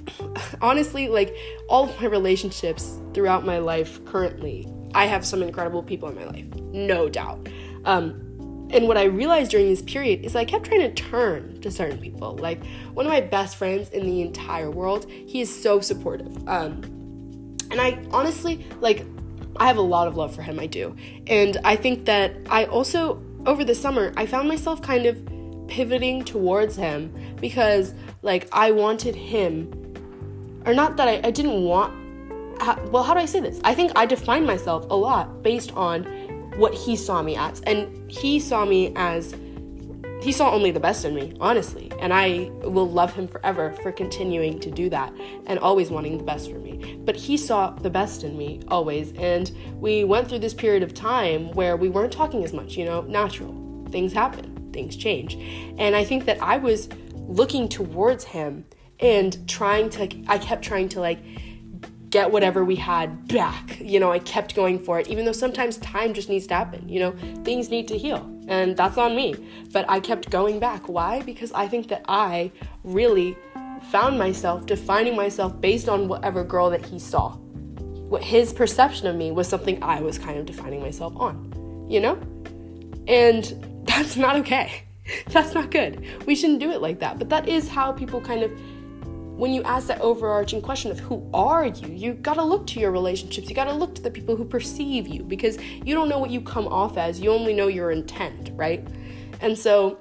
honestly, 0.61 1.07
like, 1.07 1.35
all 1.69 1.89
of 1.89 2.01
my 2.01 2.07
relationships 2.07 2.99
throughout 3.13 3.45
my 3.45 3.59
life 3.59 4.03
currently, 4.05 4.67
I 4.93 5.05
have 5.05 5.25
some 5.25 5.41
incredible 5.41 5.83
people 5.83 6.09
in 6.09 6.15
my 6.15 6.25
life, 6.25 6.45
no 6.55 7.09
doubt. 7.09 7.49
Um, 7.85 8.19
and 8.69 8.87
what 8.87 8.97
I 8.97 9.03
realized 9.03 9.51
during 9.51 9.69
this 9.69 9.83
period 9.83 10.25
is 10.25 10.35
I 10.35 10.45
kept 10.45 10.65
trying 10.65 10.81
to 10.81 10.93
turn 10.93 11.61
to 11.61 11.69
certain 11.69 11.99
people. 11.99 12.35
Like 12.37 12.63
one 12.93 13.05
of 13.05 13.11
my 13.11 13.21
best 13.21 13.55
friends 13.55 13.89
in 13.89 14.05
the 14.05 14.21
entire 14.21 14.71
world, 14.71 15.09
he 15.09 15.41
is 15.41 15.61
so 15.61 15.79
supportive. 15.79 16.47
Um, 16.47 16.81
and 17.71 17.79
I 17.79 18.03
honestly, 18.11 18.65
like, 18.81 19.05
I 19.57 19.67
have 19.67 19.77
a 19.77 19.81
lot 19.81 20.07
of 20.07 20.15
love 20.15 20.33
for 20.33 20.41
him, 20.41 20.59
I 20.59 20.65
do. 20.65 20.95
And 21.27 21.57
I 21.63 21.75
think 21.75 22.05
that 22.05 22.35
I 22.49 22.65
also, 22.65 23.21
over 23.45 23.63
the 23.63 23.75
summer, 23.75 24.11
I 24.17 24.25
found 24.25 24.47
myself 24.47 24.81
kind 24.81 25.05
of 25.05 25.17
pivoting 25.67 26.23
towards 26.23 26.75
him 26.75 27.13
because, 27.39 27.93
like, 28.21 28.47
I 28.51 28.71
wanted 28.71 29.15
him, 29.15 29.71
or 30.65 30.73
not 30.73 30.97
that 30.97 31.07
I, 31.07 31.21
I 31.23 31.31
didn't 31.31 31.63
want, 31.63 31.93
well, 32.91 33.03
how 33.03 33.13
do 33.13 33.19
I 33.19 33.25
say 33.25 33.39
this? 33.39 33.59
I 33.63 33.73
think 33.73 33.91
I 33.95 34.05
define 34.05 34.45
myself 34.45 34.85
a 34.89 34.95
lot 34.95 35.43
based 35.43 35.71
on 35.73 36.03
what 36.57 36.73
he 36.73 36.95
saw 36.95 37.21
me 37.21 37.35
as. 37.35 37.61
And 37.61 38.11
he 38.11 38.39
saw 38.39 38.65
me 38.65 38.93
as 38.95 39.35
he 40.21 40.31
saw 40.31 40.51
only 40.51 40.71
the 40.71 40.79
best 40.79 41.03
in 41.03 41.13
me, 41.13 41.33
honestly. 41.41 41.91
And 41.99 42.13
I 42.13 42.49
will 42.63 42.89
love 42.89 43.13
him 43.13 43.27
forever 43.27 43.73
for 43.83 43.91
continuing 43.91 44.57
to 44.61 44.71
do 44.71 44.89
that 44.89 45.13
and 45.47 45.59
always 45.59 45.89
wanting 45.89 46.17
the 46.17 46.23
best 46.23 46.49
for 46.49 46.57
me. 46.57 46.97
But 47.03 47.17
he 47.17 47.35
saw 47.35 47.71
the 47.71 47.89
best 47.89 48.23
in 48.23 48.37
me 48.37 48.61
always. 48.69 49.11
And 49.17 49.51
we 49.81 50.05
went 50.05 50.29
through 50.29 50.39
this 50.39 50.53
period 50.53 50.81
of 50.81 50.93
time 50.93 51.51
where 51.51 51.75
we 51.75 51.89
weren't 51.89 52.13
talking 52.13 52.45
as 52.45 52.53
much, 52.53 52.77
you 52.77 52.85
know, 52.85 53.01
natural. 53.01 53.53
Things 53.89 54.13
happen, 54.13 54.71
things 54.71 54.95
change. 54.95 55.35
And 55.77 55.95
I 55.95 56.05
think 56.05 56.23
that 56.25 56.41
I 56.41 56.57
was 56.57 56.87
looking 57.13 57.67
towards 57.67 58.23
him 58.23 58.65
and 58.99 59.47
trying 59.49 59.89
to, 59.89 60.09
I 60.27 60.37
kept 60.37 60.63
trying 60.63 60.87
to 60.89 61.01
like, 61.01 61.19
get 62.13 62.31
whatever 62.31 62.63
we 62.63 62.75
had 62.75 63.27
back. 63.27 63.79
You 63.81 63.99
know, 63.99 64.11
I 64.11 64.19
kept 64.19 64.53
going 64.55 64.77
for 64.77 64.99
it, 64.99 65.07
even 65.07 65.25
though 65.25 65.31
sometimes 65.31 65.77
time 65.77 66.13
just 66.13 66.29
needs 66.29 66.45
to 66.47 66.53
happen. 66.53 66.87
You 66.87 66.99
know, 66.99 67.11
things 67.43 67.71
need 67.71 67.87
to 67.87 67.97
heal, 67.97 68.21
and 68.47 68.77
that's 68.77 68.99
on 68.99 69.15
me. 69.15 69.35
But 69.71 69.89
I 69.89 69.99
kept 69.99 70.29
going 70.29 70.59
back. 70.59 70.87
Why? 70.87 71.23
Because 71.23 71.51
I 71.53 71.67
think 71.67 71.87
that 71.87 72.05
I 72.07 72.51
really 72.83 73.35
found 73.91 74.19
myself 74.19 74.67
defining 74.67 75.15
myself 75.15 75.59
based 75.59 75.89
on 75.89 76.07
whatever 76.07 76.43
girl 76.43 76.69
that 76.69 76.85
he 76.85 76.99
saw. 76.99 77.31
What 78.11 78.23
his 78.23 78.53
perception 78.53 79.07
of 79.07 79.15
me 79.15 79.31
was 79.31 79.47
something 79.47 79.81
I 79.81 79.99
was 80.01 80.19
kind 80.19 80.37
of 80.37 80.45
defining 80.45 80.81
myself 80.81 81.13
on, 81.15 81.87
you 81.89 81.99
know? 81.99 82.15
And 83.07 83.43
that's 83.87 84.15
not 84.15 84.35
okay. 84.37 84.83
That's 85.29 85.53
not 85.53 85.71
good. 85.71 86.05
We 86.27 86.35
shouldn't 86.35 86.59
do 86.59 86.71
it 86.71 86.79
like 86.79 86.99
that. 86.99 87.17
But 87.17 87.29
that 87.29 87.49
is 87.49 87.67
how 87.67 87.91
people 87.91 88.21
kind 88.21 88.43
of 88.43 88.51
when 89.43 89.51
you 89.51 89.61
ask 89.63 89.87
that 89.87 89.99
overarching 89.99 90.61
question 90.61 90.89
of 90.89 90.97
who 91.01 91.29
are 91.33 91.65
you, 91.65 91.89
you 91.89 92.13
gotta 92.13 92.41
look 92.41 92.65
to 92.65 92.79
your 92.79 92.91
relationships. 92.91 93.49
You 93.49 93.53
gotta 93.53 93.73
look 93.73 93.93
to 93.95 94.01
the 94.01 94.09
people 94.09 94.37
who 94.37 94.45
perceive 94.45 95.05
you 95.05 95.21
because 95.21 95.57
you 95.83 95.93
don't 95.93 96.07
know 96.07 96.17
what 96.17 96.29
you 96.29 96.39
come 96.39 96.65
off 96.65 96.97
as. 96.97 97.19
You 97.19 97.29
only 97.33 97.53
know 97.53 97.67
your 97.67 97.91
intent, 97.91 98.51
right? 98.53 98.87
And 99.41 99.59
so, 99.59 99.99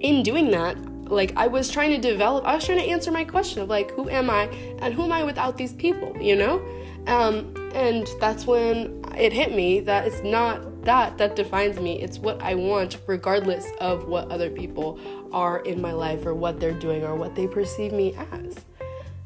in 0.00 0.22
doing 0.22 0.50
that, 0.50 0.76
like 1.10 1.32
I 1.34 1.46
was 1.46 1.70
trying 1.70 1.92
to 1.92 1.98
develop, 2.10 2.44
I 2.44 2.54
was 2.54 2.66
trying 2.66 2.80
to 2.80 2.84
answer 2.84 3.10
my 3.10 3.24
question 3.24 3.62
of 3.62 3.70
like, 3.70 3.90
who 3.92 4.10
am 4.10 4.28
I 4.28 4.48
and 4.80 4.92
who 4.92 5.04
am 5.04 5.12
I 5.12 5.22
without 5.22 5.56
these 5.56 5.72
people, 5.72 6.14
you 6.20 6.36
know? 6.36 6.62
Um, 7.06 7.54
and 7.74 8.06
that's 8.20 8.46
when 8.46 9.02
it 9.16 9.32
hit 9.32 9.54
me 9.54 9.80
that 9.80 10.06
it's 10.06 10.22
not 10.22 10.60
that 10.84 11.18
that 11.18 11.36
defines 11.36 11.78
me. 11.78 12.00
It's 12.00 12.18
what 12.18 12.40
I 12.42 12.54
want, 12.54 12.98
regardless 13.06 13.66
of 13.80 14.06
what 14.06 14.30
other 14.30 14.50
people 14.50 14.98
are 15.32 15.60
in 15.60 15.80
my 15.80 15.92
life 15.92 16.26
or 16.26 16.34
what 16.34 16.60
they're 16.60 16.72
doing 16.72 17.04
or 17.04 17.14
what 17.14 17.34
they 17.34 17.46
perceive 17.46 17.92
me 17.92 18.14
as. 18.32 18.56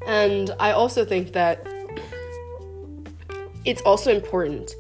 And 0.07 0.55
I 0.59 0.73
also 0.73 1.05
think 1.05 1.33
that 1.33 1.67
it's 3.65 3.83
also 3.83 4.15
important 4.15 4.75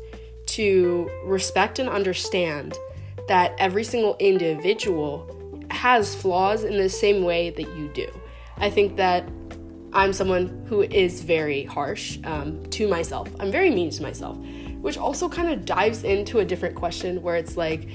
to 0.46 1.10
respect 1.24 1.78
and 1.78 1.88
understand 1.88 2.76
that 3.28 3.54
every 3.58 3.84
single 3.84 4.16
individual 4.18 5.34
has 5.70 6.14
flaws 6.14 6.64
in 6.64 6.78
the 6.78 6.88
same 6.88 7.22
way 7.22 7.50
that 7.50 7.68
you 7.76 7.88
do. 7.88 8.08
I 8.56 8.70
think 8.70 8.96
that 8.96 9.28
I'm 9.92 10.12
someone 10.12 10.64
who 10.68 10.82
is 10.82 11.22
very 11.22 11.64
harsh 11.64 12.18
um, 12.24 12.64
to 12.70 12.88
myself. 12.88 13.28
I'm 13.38 13.50
very 13.50 13.70
mean 13.70 13.90
to 13.90 14.02
myself, 14.02 14.36
which 14.80 14.96
also 14.96 15.28
kind 15.28 15.50
of 15.50 15.64
dives 15.64 16.04
into 16.04 16.38
a 16.38 16.44
different 16.44 16.74
question 16.74 17.22
where 17.22 17.36
it's 17.36 17.56
like, 17.56 17.88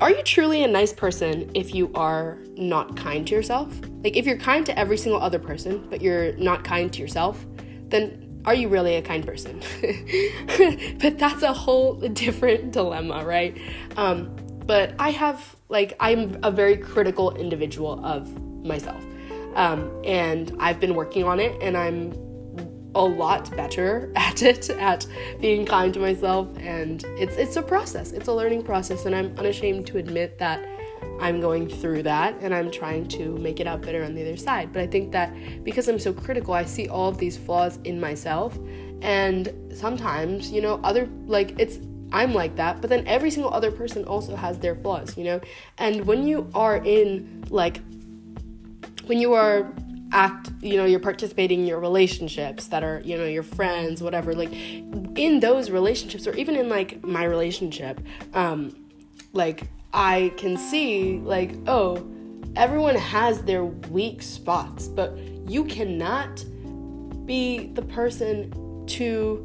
are 0.00 0.10
you 0.10 0.22
truly 0.22 0.62
a 0.62 0.68
nice 0.68 0.92
person 0.92 1.50
if 1.54 1.74
you 1.74 1.90
are 1.94 2.38
not 2.56 2.96
kind 2.96 3.26
to 3.26 3.34
yourself? 3.34 3.72
Like, 4.04 4.16
if 4.16 4.26
you're 4.26 4.36
kind 4.36 4.64
to 4.66 4.78
every 4.78 4.96
single 4.96 5.20
other 5.20 5.38
person, 5.38 5.86
but 5.90 6.00
you're 6.00 6.36
not 6.36 6.62
kind 6.62 6.92
to 6.92 7.00
yourself, 7.00 7.44
then 7.88 8.40
are 8.44 8.54
you 8.54 8.68
really 8.68 8.96
a 8.96 9.02
kind 9.02 9.26
person? 9.26 9.60
but 11.00 11.18
that's 11.18 11.42
a 11.42 11.52
whole 11.52 11.94
different 11.94 12.72
dilemma, 12.72 13.24
right? 13.24 13.58
Um, 13.96 14.36
but 14.66 14.94
I 14.98 15.10
have, 15.10 15.56
like, 15.68 15.96
I'm 15.98 16.38
a 16.42 16.50
very 16.50 16.76
critical 16.76 17.34
individual 17.34 18.04
of 18.04 18.40
myself. 18.64 19.04
Um, 19.54 19.90
and 20.04 20.54
I've 20.60 20.78
been 20.78 20.94
working 20.94 21.24
on 21.24 21.40
it, 21.40 21.60
and 21.60 21.76
I'm 21.76 22.12
a 22.94 23.02
lot 23.02 23.54
better 23.56 24.12
at 24.16 24.42
it, 24.42 24.70
at 24.70 25.06
being 25.40 25.66
kind 25.66 25.92
to 25.94 26.00
myself. 26.00 26.48
And 26.58 27.04
it's 27.18 27.36
it's 27.36 27.56
a 27.56 27.62
process. 27.62 28.12
It's 28.12 28.28
a 28.28 28.32
learning 28.32 28.64
process, 28.64 29.06
and 29.06 29.14
I'm 29.14 29.36
unashamed 29.38 29.86
to 29.88 29.98
admit 29.98 30.38
that 30.38 30.64
I'm 31.20 31.40
going 31.40 31.68
through 31.68 32.04
that 32.04 32.36
and 32.40 32.54
I'm 32.54 32.70
trying 32.70 33.08
to 33.08 33.36
make 33.38 33.60
it 33.60 33.66
out 33.66 33.82
better 33.82 34.04
on 34.04 34.14
the 34.14 34.22
other 34.22 34.36
side. 34.36 34.72
But 34.72 34.82
I 34.82 34.86
think 34.86 35.12
that 35.12 35.32
because 35.64 35.88
I'm 35.88 35.98
so 35.98 36.12
critical, 36.12 36.54
I 36.54 36.64
see 36.64 36.88
all 36.88 37.08
of 37.08 37.18
these 37.18 37.36
flaws 37.36 37.78
in 37.84 38.00
myself. 38.00 38.58
And 39.02 39.52
sometimes, 39.74 40.50
you 40.50 40.60
know, 40.60 40.80
other, 40.84 41.08
like, 41.26 41.58
it's, 41.58 41.78
I'm 42.12 42.34
like 42.34 42.56
that, 42.56 42.80
but 42.80 42.88
then 42.90 43.06
every 43.06 43.30
single 43.30 43.52
other 43.52 43.70
person 43.70 44.04
also 44.04 44.34
has 44.34 44.58
their 44.58 44.74
flaws, 44.76 45.16
you 45.16 45.24
know? 45.24 45.40
And 45.78 46.06
when 46.06 46.26
you 46.26 46.48
are 46.54 46.76
in, 46.78 47.44
like, 47.50 47.80
when 49.06 49.18
you 49.18 49.34
are 49.34 49.72
act 50.12 50.50
you 50.62 50.76
know 50.76 50.84
you're 50.84 51.00
participating 51.00 51.60
in 51.60 51.66
your 51.66 51.80
relationships 51.80 52.68
that 52.68 52.82
are 52.82 53.02
you 53.04 53.16
know 53.16 53.26
your 53.26 53.42
friends 53.42 54.02
whatever 54.02 54.34
like 54.34 54.52
in 54.52 55.40
those 55.40 55.70
relationships 55.70 56.26
or 56.26 56.34
even 56.34 56.56
in 56.56 56.68
like 56.68 57.04
my 57.04 57.24
relationship 57.24 58.00
um 58.32 58.74
like 59.32 59.68
I 59.92 60.32
can 60.36 60.56
see, 60.56 61.18
like, 61.18 61.54
oh, 61.66 62.06
everyone 62.56 62.96
has 62.96 63.42
their 63.42 63.64
weak 63.64 64.22
spots, 64.22 64.86
but 64.86 65.16
you 65.46 65.64
cannot 65.64 66.44
be 67.24 67.68
the 67.68 67.82
person 67.82 68.86
to 68.86 69.44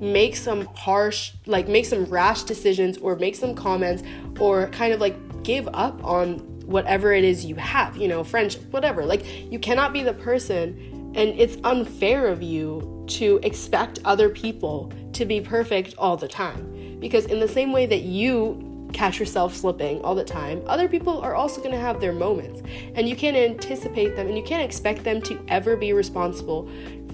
make 0.00 0.36
some 0.36 0.66
harsh, 0.74 1.32
like, 1.46 1.68
make 1.68 1.86
some 1.86 2.04
rash 2.04 2.42
decisions 2.42 2.98
or 2.98 3.16
make 3.16 3.34
some 3.34 3.54
comments 3.54 4.02
or 4.38 4.66
kind 4.68 4.92
of 4.92 5.00
like 5.00 5.16
give 5.42 5.66
up 5.72 6.02
on 6.04 6.55
whatever 6.66 7.12
it 7.12 7.24
is 7.24 7.44
you 7.44 7.54
have, 7.54 7.96
you 7.96 8.08
know, 8.08 8.22
friendship, 8.22 8.62
whatever. 8.72 9.04
Like, 9.04 9.50
you 9.50 9.58
cannot 9.58 9.92
be 9.92 10.02
the 10.02 10.12
person, 10.12 11.12
and 11.14 11.28
it's 11.40 11.56
unfair 11.64 12.26
of 12.26 12.42
you 12.42 13.04
to 13.08 13.40
expect 13.42 14.00
other 14.04 14.28
people 14.28 14.92
to 15.12 15.24
be 15.24 15.40
perfect 15.40 15.94
all 15.96 16.16
the 16.16 16.28
time. 16.28 16.98
Because, 17.00 17.26
in 17.26 17.40
the 17.40 17.48
same 17.48 17.72
way 17.72 17.86
that 17.86 18.02
you 18.02 18.90
catch 18.92 19.18
yourself 19.18 19.54
slipping 19.54 20.00
all 20.02 20.14
the 20.14 20.24
time, 20.24 20.62
other 20.66 20.88
people 20.88 21.20
are 21.20 21.34
also 21.34 21.60
to 21.72 21.78
have 21.78 22.00
their 22.00 22.12
moments. 22.12 22.62
And 22.94 23.08
you 23.08 23.14
can't 23.14 23.36
anticipate 23.36 24.16
them 24.16 24.26
and 24.26 24.36
you 24.36 24.42
can't 24.42 24.62
expect 24.62 25.04
them 25.04 25.20
to 25.22 25.38
ever 25.48 25.76
be 25.76 25.92
responsible 25.92 26.70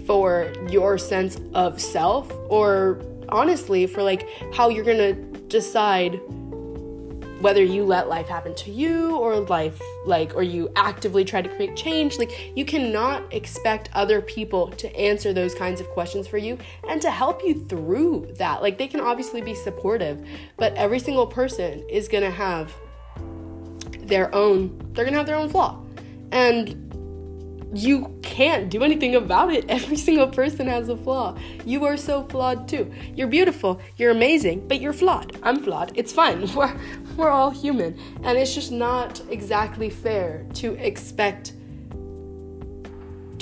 for 0.06 0.52
your 0.68 0.98
sense 0.98 1.38
of 1.54 1.80
self 1.80 2.32
or 2.48 3.00
honestly 3.28 3.86
for 3.86 4.02
like 4.02 4.28
how 4.52 4.68
you're 4.68 4.84
to 4.98 5.14
decide 5.48 6.20
whether 7.42 7.62
you 7.62 7.84
let 7.84 8.08
life 8.08 8.28
happen 8.28 8.54
to 8.54 8.70
you 8.70 9.16
or 9.16 9.40
life 9.40 9.82
like 10.06 10.34
or 10.36 10.44
you 10.44 10.70
actively 10.76 11.24
try 11.24 11.42
to 11.42 11.48
create 11.48 11.74
change 11.76 12.16
like 12.16 12.56
you 12.56 12.64
cannot 12.64 13.20
expect 13.34 13.90
other 13.94 14.22
people 14.22 14.68
to 14.70 14.94
answer 14.96 15.32
those 15.32 15.52
kinds 15.52 15.80
of 15.80 15.88
questions 15.88 16.28
for 16.28 16.38
you 16.38 16.56
and 16.88 17.02
to 17.02 17.10
help 17.10 17.42
you 17.42 17.66
through 17.66 18.32
that. 18.38 18.62
Like 18.62 18.78
they 18.78 18.86
can 18.86 19.00
obviously 19.00 19.42
be 19.42 19.54
supportive 19.56 20.24
but 20.56 20.72
every 20.74 21.00
single 21.00 21.26
person 21.26 21.84
is 21.88 22.06
going 22.06 22.22
to 22.22 22.30
have 22.30 22.72
their 23.98 24.32
own 24.34 24.78
they're 24.92 25.04
going 25.04 25.12
to 25.14 25.18
have 25.18 25.26
their 25.26 25.36
own 25.36 25.48
flaw. 25.48 25.82
And 26.30 26.81
you 27.74 28.18
can't 28.22 28.68
do 28.68 28.82
anything 28.82 29.14
about 29.14 29.52
it. 29.52 29.64
Every 29.68 29.96
single 29.96 30.28
person 30.28 30.66
has 30.66 30.88
a 30.88 30.96
flaw. 30.96 31.36
You 31.64 31.84
are 31.84 31.96
so 31.96 32.24
flawed 32.24 32.68
too. 32.68 32.92
You're 33.14 33.28
beautiful, 33.28 33.80
you're 33.96 34.10
amazing, 34.10 34.68
but 34.68 34.80
you're 34.80 34.92
flawed. 34.92 35.38
I'm 35.42 35.62
flawed. 35.62 35.92
It's 35.94 36.12
fine. 36.12 36.42
We're, 36.54 36.74
we're 37.16 37.30
all 37.30 37.50
human. 37.50 37.98
And 38.22 38.38
it's 38.38 38.54
just 38.54 38.72
not 38.72 39.20
exactly 39.30 39.90
fair 39.90 40.46
to 40.54 40.74
expect 40.74 41.52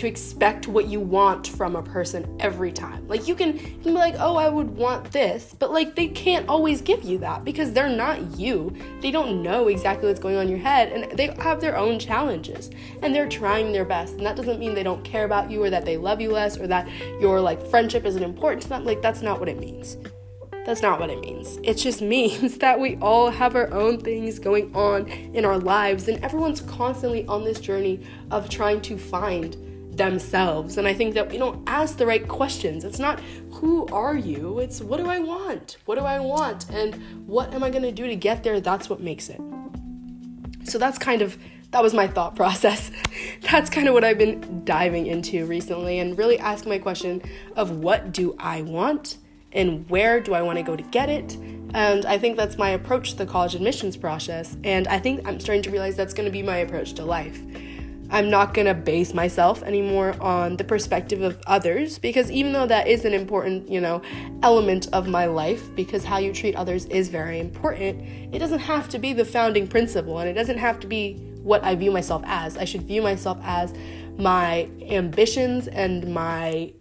to 0.01 0.07
expect 0.07 0.67
what 0.67 0.87
you 0.87 0.99
want 0.99 1.47
from 1.47 1.77
a 1.77 1.83
person 1.83 2.35
every 2.41 2.73
time. 2.73 3.07
Like 3.07 3.29
you 3.29 3.35
can, 3.35 3.59
you 3.59 3.63
can 3.83 3.83
be 3.83 3.91
like, 3.91 4.15
"Oh, 4.19 4.37
I 4.37 4.49
would 4.49 4.71
want 4.71 5.13
this," 5.13 5.55
but 5.59 5.73
like 5.73 5.95
they 5.95 6.09
can't 6.09 6.49
always 6.49 6.81
give 6.81 7.05
you 7.05 7.19
that 7.19 7.45
because 7.45 7.73
they're 7.73 7.89
not 7.89 8.39
you. 8.39 8.75
They 9.03 9.11
don't 9.11 9.43
know 9.43 9.69
exactly 9.69 10.09
what's 10.09 10.19
going 10.19 10.37
on 10.37 10.45
in 10.45 10.49
your 10.49 10.59
head 10.59 10.91
and 10.93 11.19
they 11.19 11.27
have 11.43 11.61
their 11.61 11.77
own 11.77 11.99
challenges 11.99 12.71
and 13.03 13.15
they're 13.15 13.29
trying 13.29 13.73
their 13.73 13.85
best. 13.85 14.15
And 14.15 14.25
that 14.25 14.37
doesn't 14.37 14.59
mean 14.59 14.73
they 14.73 14.83
don't 14.83 15.05
care 15.05 15.27
about 15.27 15.51
you 15.51 15.63
or 15.63 15.69
that 15.69 15.85
they 15.85 15.99
love 15.99 16.21
you 16.21 16.31
less 16.31 16.57
or 16.59 16.67
that 16.67 16.89
your 17.21 17.39
like 17.39 17.63
friendship 17.67 18.07
isn't 18.07 18.23
important 18.23 18.63
to 18.63 18.69
them. 18.71 18.87
Like 18.87 19.03
that's 19.03 19.21
not 19.21 19.39
what 19.39 19.51
it 19.51 19.59
means. 19.59 19.99
That's 20.65 20.83
not 20.83 20.99
what 20.99 21.11
it 21.11 21.21
means. 21.21 21.59
It 21.63 21.75
just 21.75 22.01
means 22.17 22.57
that 22.59 22.81
we 22.81 22.97
all 23.03 23.31
have 23.31 23.55
our 23.55 23.71
own 23.71 24.01
things 24.01 24.39
going 24.39 24.75
on 24.75 25.09
in 25.09 25.45
our 25.45 25.59
lives, 25.59 26.09
and 26.09 26.23
everyone's 26.25 26.61
constantly 26.61 27.27
on 27.27 27.45
this 27.45 27.61
journey 27.61 28.01
of 28.31 28.49
trying 28.49 28.81
to 28.83 28.97
find 28.97 29.57
themselves. 30.01 30.79
And 30.79 30.89
I 30.89 30.95
think 30.95 31.13
that 31.13 31.31
we 31.31 31.37
don't 31.37 31.63
ask 31.69 31.99
the 31.99 32.07
right 32.07 32.27
questions. 32.27 32.85
It's 32.85 32.99
not 32.99 33.21
who 33.53 33.87
are 33.89 34.17
you? 34.17 34.59
It's 34.59 34.81
what 34.81 34.97
do 34.97 35.07
I 35.07 35.19
want? 35.19 35.77
What 35.85 35.99
do 35.99 36.05
I 36.07 36.19
want? 36.19 36.71
And 36.71 36.95
what 37.27 37.53
am 37.53 37.63
I 37.63 37.69
going 37.69 37.83
to 37.83 37.93
do 37.93 38.07
to 38.07 38.17
get 38.17 38.43
there? 38.43 38.61
That's 38.63 38.89
what 38.89 39.01
makes 39.01 39.29
it. 39.29 39.41
So 40.65 40.79
that's 40.79 40.97
kind 40.97 41.21
of 41.21 41.37
that 41.73 41.83
was 41.83 41.93
my 41.93 42.07
thought 42.07 42.35
process. 42.43 42.91
that's 43.43 43.69
kind 43.69 43.89
of 43.89 43.95
what 43.95 44.03
I've 44.03 44.17
been 44.17 44.65
diving 44.65 45.07
into 45.07 45.45
recently 45.45 45.99
and 45.99 46.17
really 46.17 46.39
asking 46.39 46.71
my 46.71 46.79
question 46.79 47.21
of 47.55 47.71
what 47.71 48.11
do 48.11 48.35
I 48.39 48.63
want 48.63 49.19
and 49.53 49.89
where 49.91 50.19
do 50.21 50.33
I 50.33 50.41
want 50.41 50.57
to 50.57 50.63
go 50.63 50.77
to 50.77 50.83
get 50.83 51.11
it? 51.11 51.35
And 51.75 52.07
I 52.07 52.17
think 52.17 52.39
that's 52.39 52.57
my 52.57 52.71
approach 52.71 53.11
to 53.11 53.19
the 53.19 53.27
college 53.27 53.55
admissions 53.55 53.99
process. 53.99 54.57
And 54.65 54.89
I 54.89 54.99
think 54.99 55.29
I'm 55.29 55.39
starting 55.41 55.63
to 55.65 55.71
realize 55.71 55.95
that's 55.95 56.15
going 56.15 56.25
to 56.25 56.33
be 56.33 56.43
my 56.43 56.57
approach 56.57 56.95
to 56.95 57.05
life. 57.05 57.39
I'm 58.11 58.29
not 58.29 58.55
to 58.55 58.75
base 58.75 59.15
myself 59.15 59.63
anymore 59.63 60.17
on 60.21 60.57
the 60.57 60.65
perspective 60.65 61.23
of 61.23 61.39
others 61.47 61.99
because 61.99 62.31
even 62.31 62.53
though 62.53 62.67
that 62.67 62.89
is 62.89 63.05
an 63.05 63.15
important, 63.15 63.71
you 63.71 63.81
know, 63.81 64.03
element 64.43 64.89
of 64.93 65.07
my 65.07 65.27
life 65.27 65.75
because 65.77 66.05
how 66.05 66.19
you 66.19 66.33
treat 66.33 66.57
others 66.57 66.87
is 66.87 67.09
very 67.09 67.39
important, 67.39 68.03
it 68.35 68.39
doesn't 68.39 68.59
have 68.59 68.89
to 68.89 68.99
be 68.99 69.13
the 69.13 69.25
founding 69.25 69.69
principle 69.69 70.19
and 70.19 70.29
it 70.29 70.35
doesn't 70.35 70.59
have 70.59 70.81
to 70.81 70.87
be 70.87 71.15
what 71.43 71.63
I 71.63 71.75
view 71.77 71.91
myself 71.91 72.23
as. 72.27 72.57
I 72.57 72.65
should 72.65 72.83
view 72.83 73.01
myself 73.01 73.39
as 73.43 73.73
my 74.19 74.69
ambitions 74.89 75.69
and 75.69 76.13
my 76.13 76.73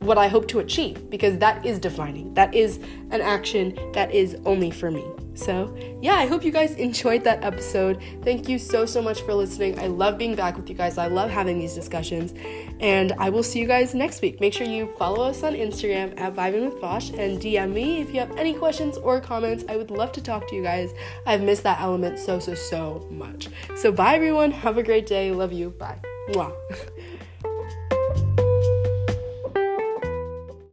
what 0.00 0.16
I 0.16 0.28
hope 0.28 0.46
to 0.48 0.60
achieve 0.60 1.10
because 1.10 1.38
that 1.38 1.66
is 1.66 1.78
defining. 1.78 2.32
That 2.34 2.54
is 2.54 2.78
an 3.10 3.20
action 3.20 3.76
that 3.92 4.14
is 4.14 4.36
only 4.44 4.70
for 4.70 4.90
me. 4.90 5.04
So, 5.38 5.72
yeah, 6.02 6.14
I 6.14 6.26
hope 6.26 6.44
you 6.44 6.50
guys 6.50 6.74
enjoyed 6.74 7.22
that 7.24 7.44
episode. 7.44 8.02
Thank 8.24 8.48
you 8.48 8.58
so, 8.58 8.84
so 8.86 9.00
much 9.00 9.20
for 9.22 9.34
listening. 9.34 9.78
I 9.78 9.86
love 9.86 10.18
being 10.18 10.34
back 10.34 10.56
with 10.56 10.68
you 10.68 10.74
guys. 10.74 10.98
I 10.98 11.06
love 11.06 11.30
having 11.30 11.60
these 11.60 11.74
discussions. 11.74 12.34
And 12.80 13.12
I 13.18 13.30
will 13.30 13.44
see 13.44 13.60
you 13.60 13.68
guys 13.68 13.94
next 13.94 14.20
week. 14.20 14.40
Make 14.40 14.52
sure 14.52 14.66
you 14.66 14.92
follow 14.98 15.24
us 15.24 15.44
on 15.44 15.54
Instagram 15.54 16.18
at 16.18 16.34
Vibing 16.34 16.64
with 16.64 16.80
Vaishi 16.80 17.16
and 17.18 17.40
DM 17.40 17.72
me 17.72 18.00
if 18.00 18.12
you 18.12 18.18
have 18.18 18.36
any 18.36 18.52
questions 18.52 18.98
or 18.98 19.20
comments. 19.20 19.64
I 19.68 19.76
would 19.76 19.92
love 19.92 20.10
to 20.12 20.20
talk 20.20 20.48
to 20.48 20.56
you 20.56 20.62
guys. 20.62 20.92
I've 21.24 21.42
missed 21.42 21.62
that 21.62 21.80
element 21.80 22.18
so, 22.18 22.40
so, 22.40 22.54
so 22.54 23.06
much. 23.08 23.48
So, 23.76 23.92
bye, 23.92 24.16
everyone. 24.16 24.50
Have 24.50 24.76
a 24.76 24.82
great 24.82 25.06
day. 25.06 25.30
Love 25.30 25.52
you. 25.52 25.70
Bye. 25.70 26.00
Mwah. 26.30 26.52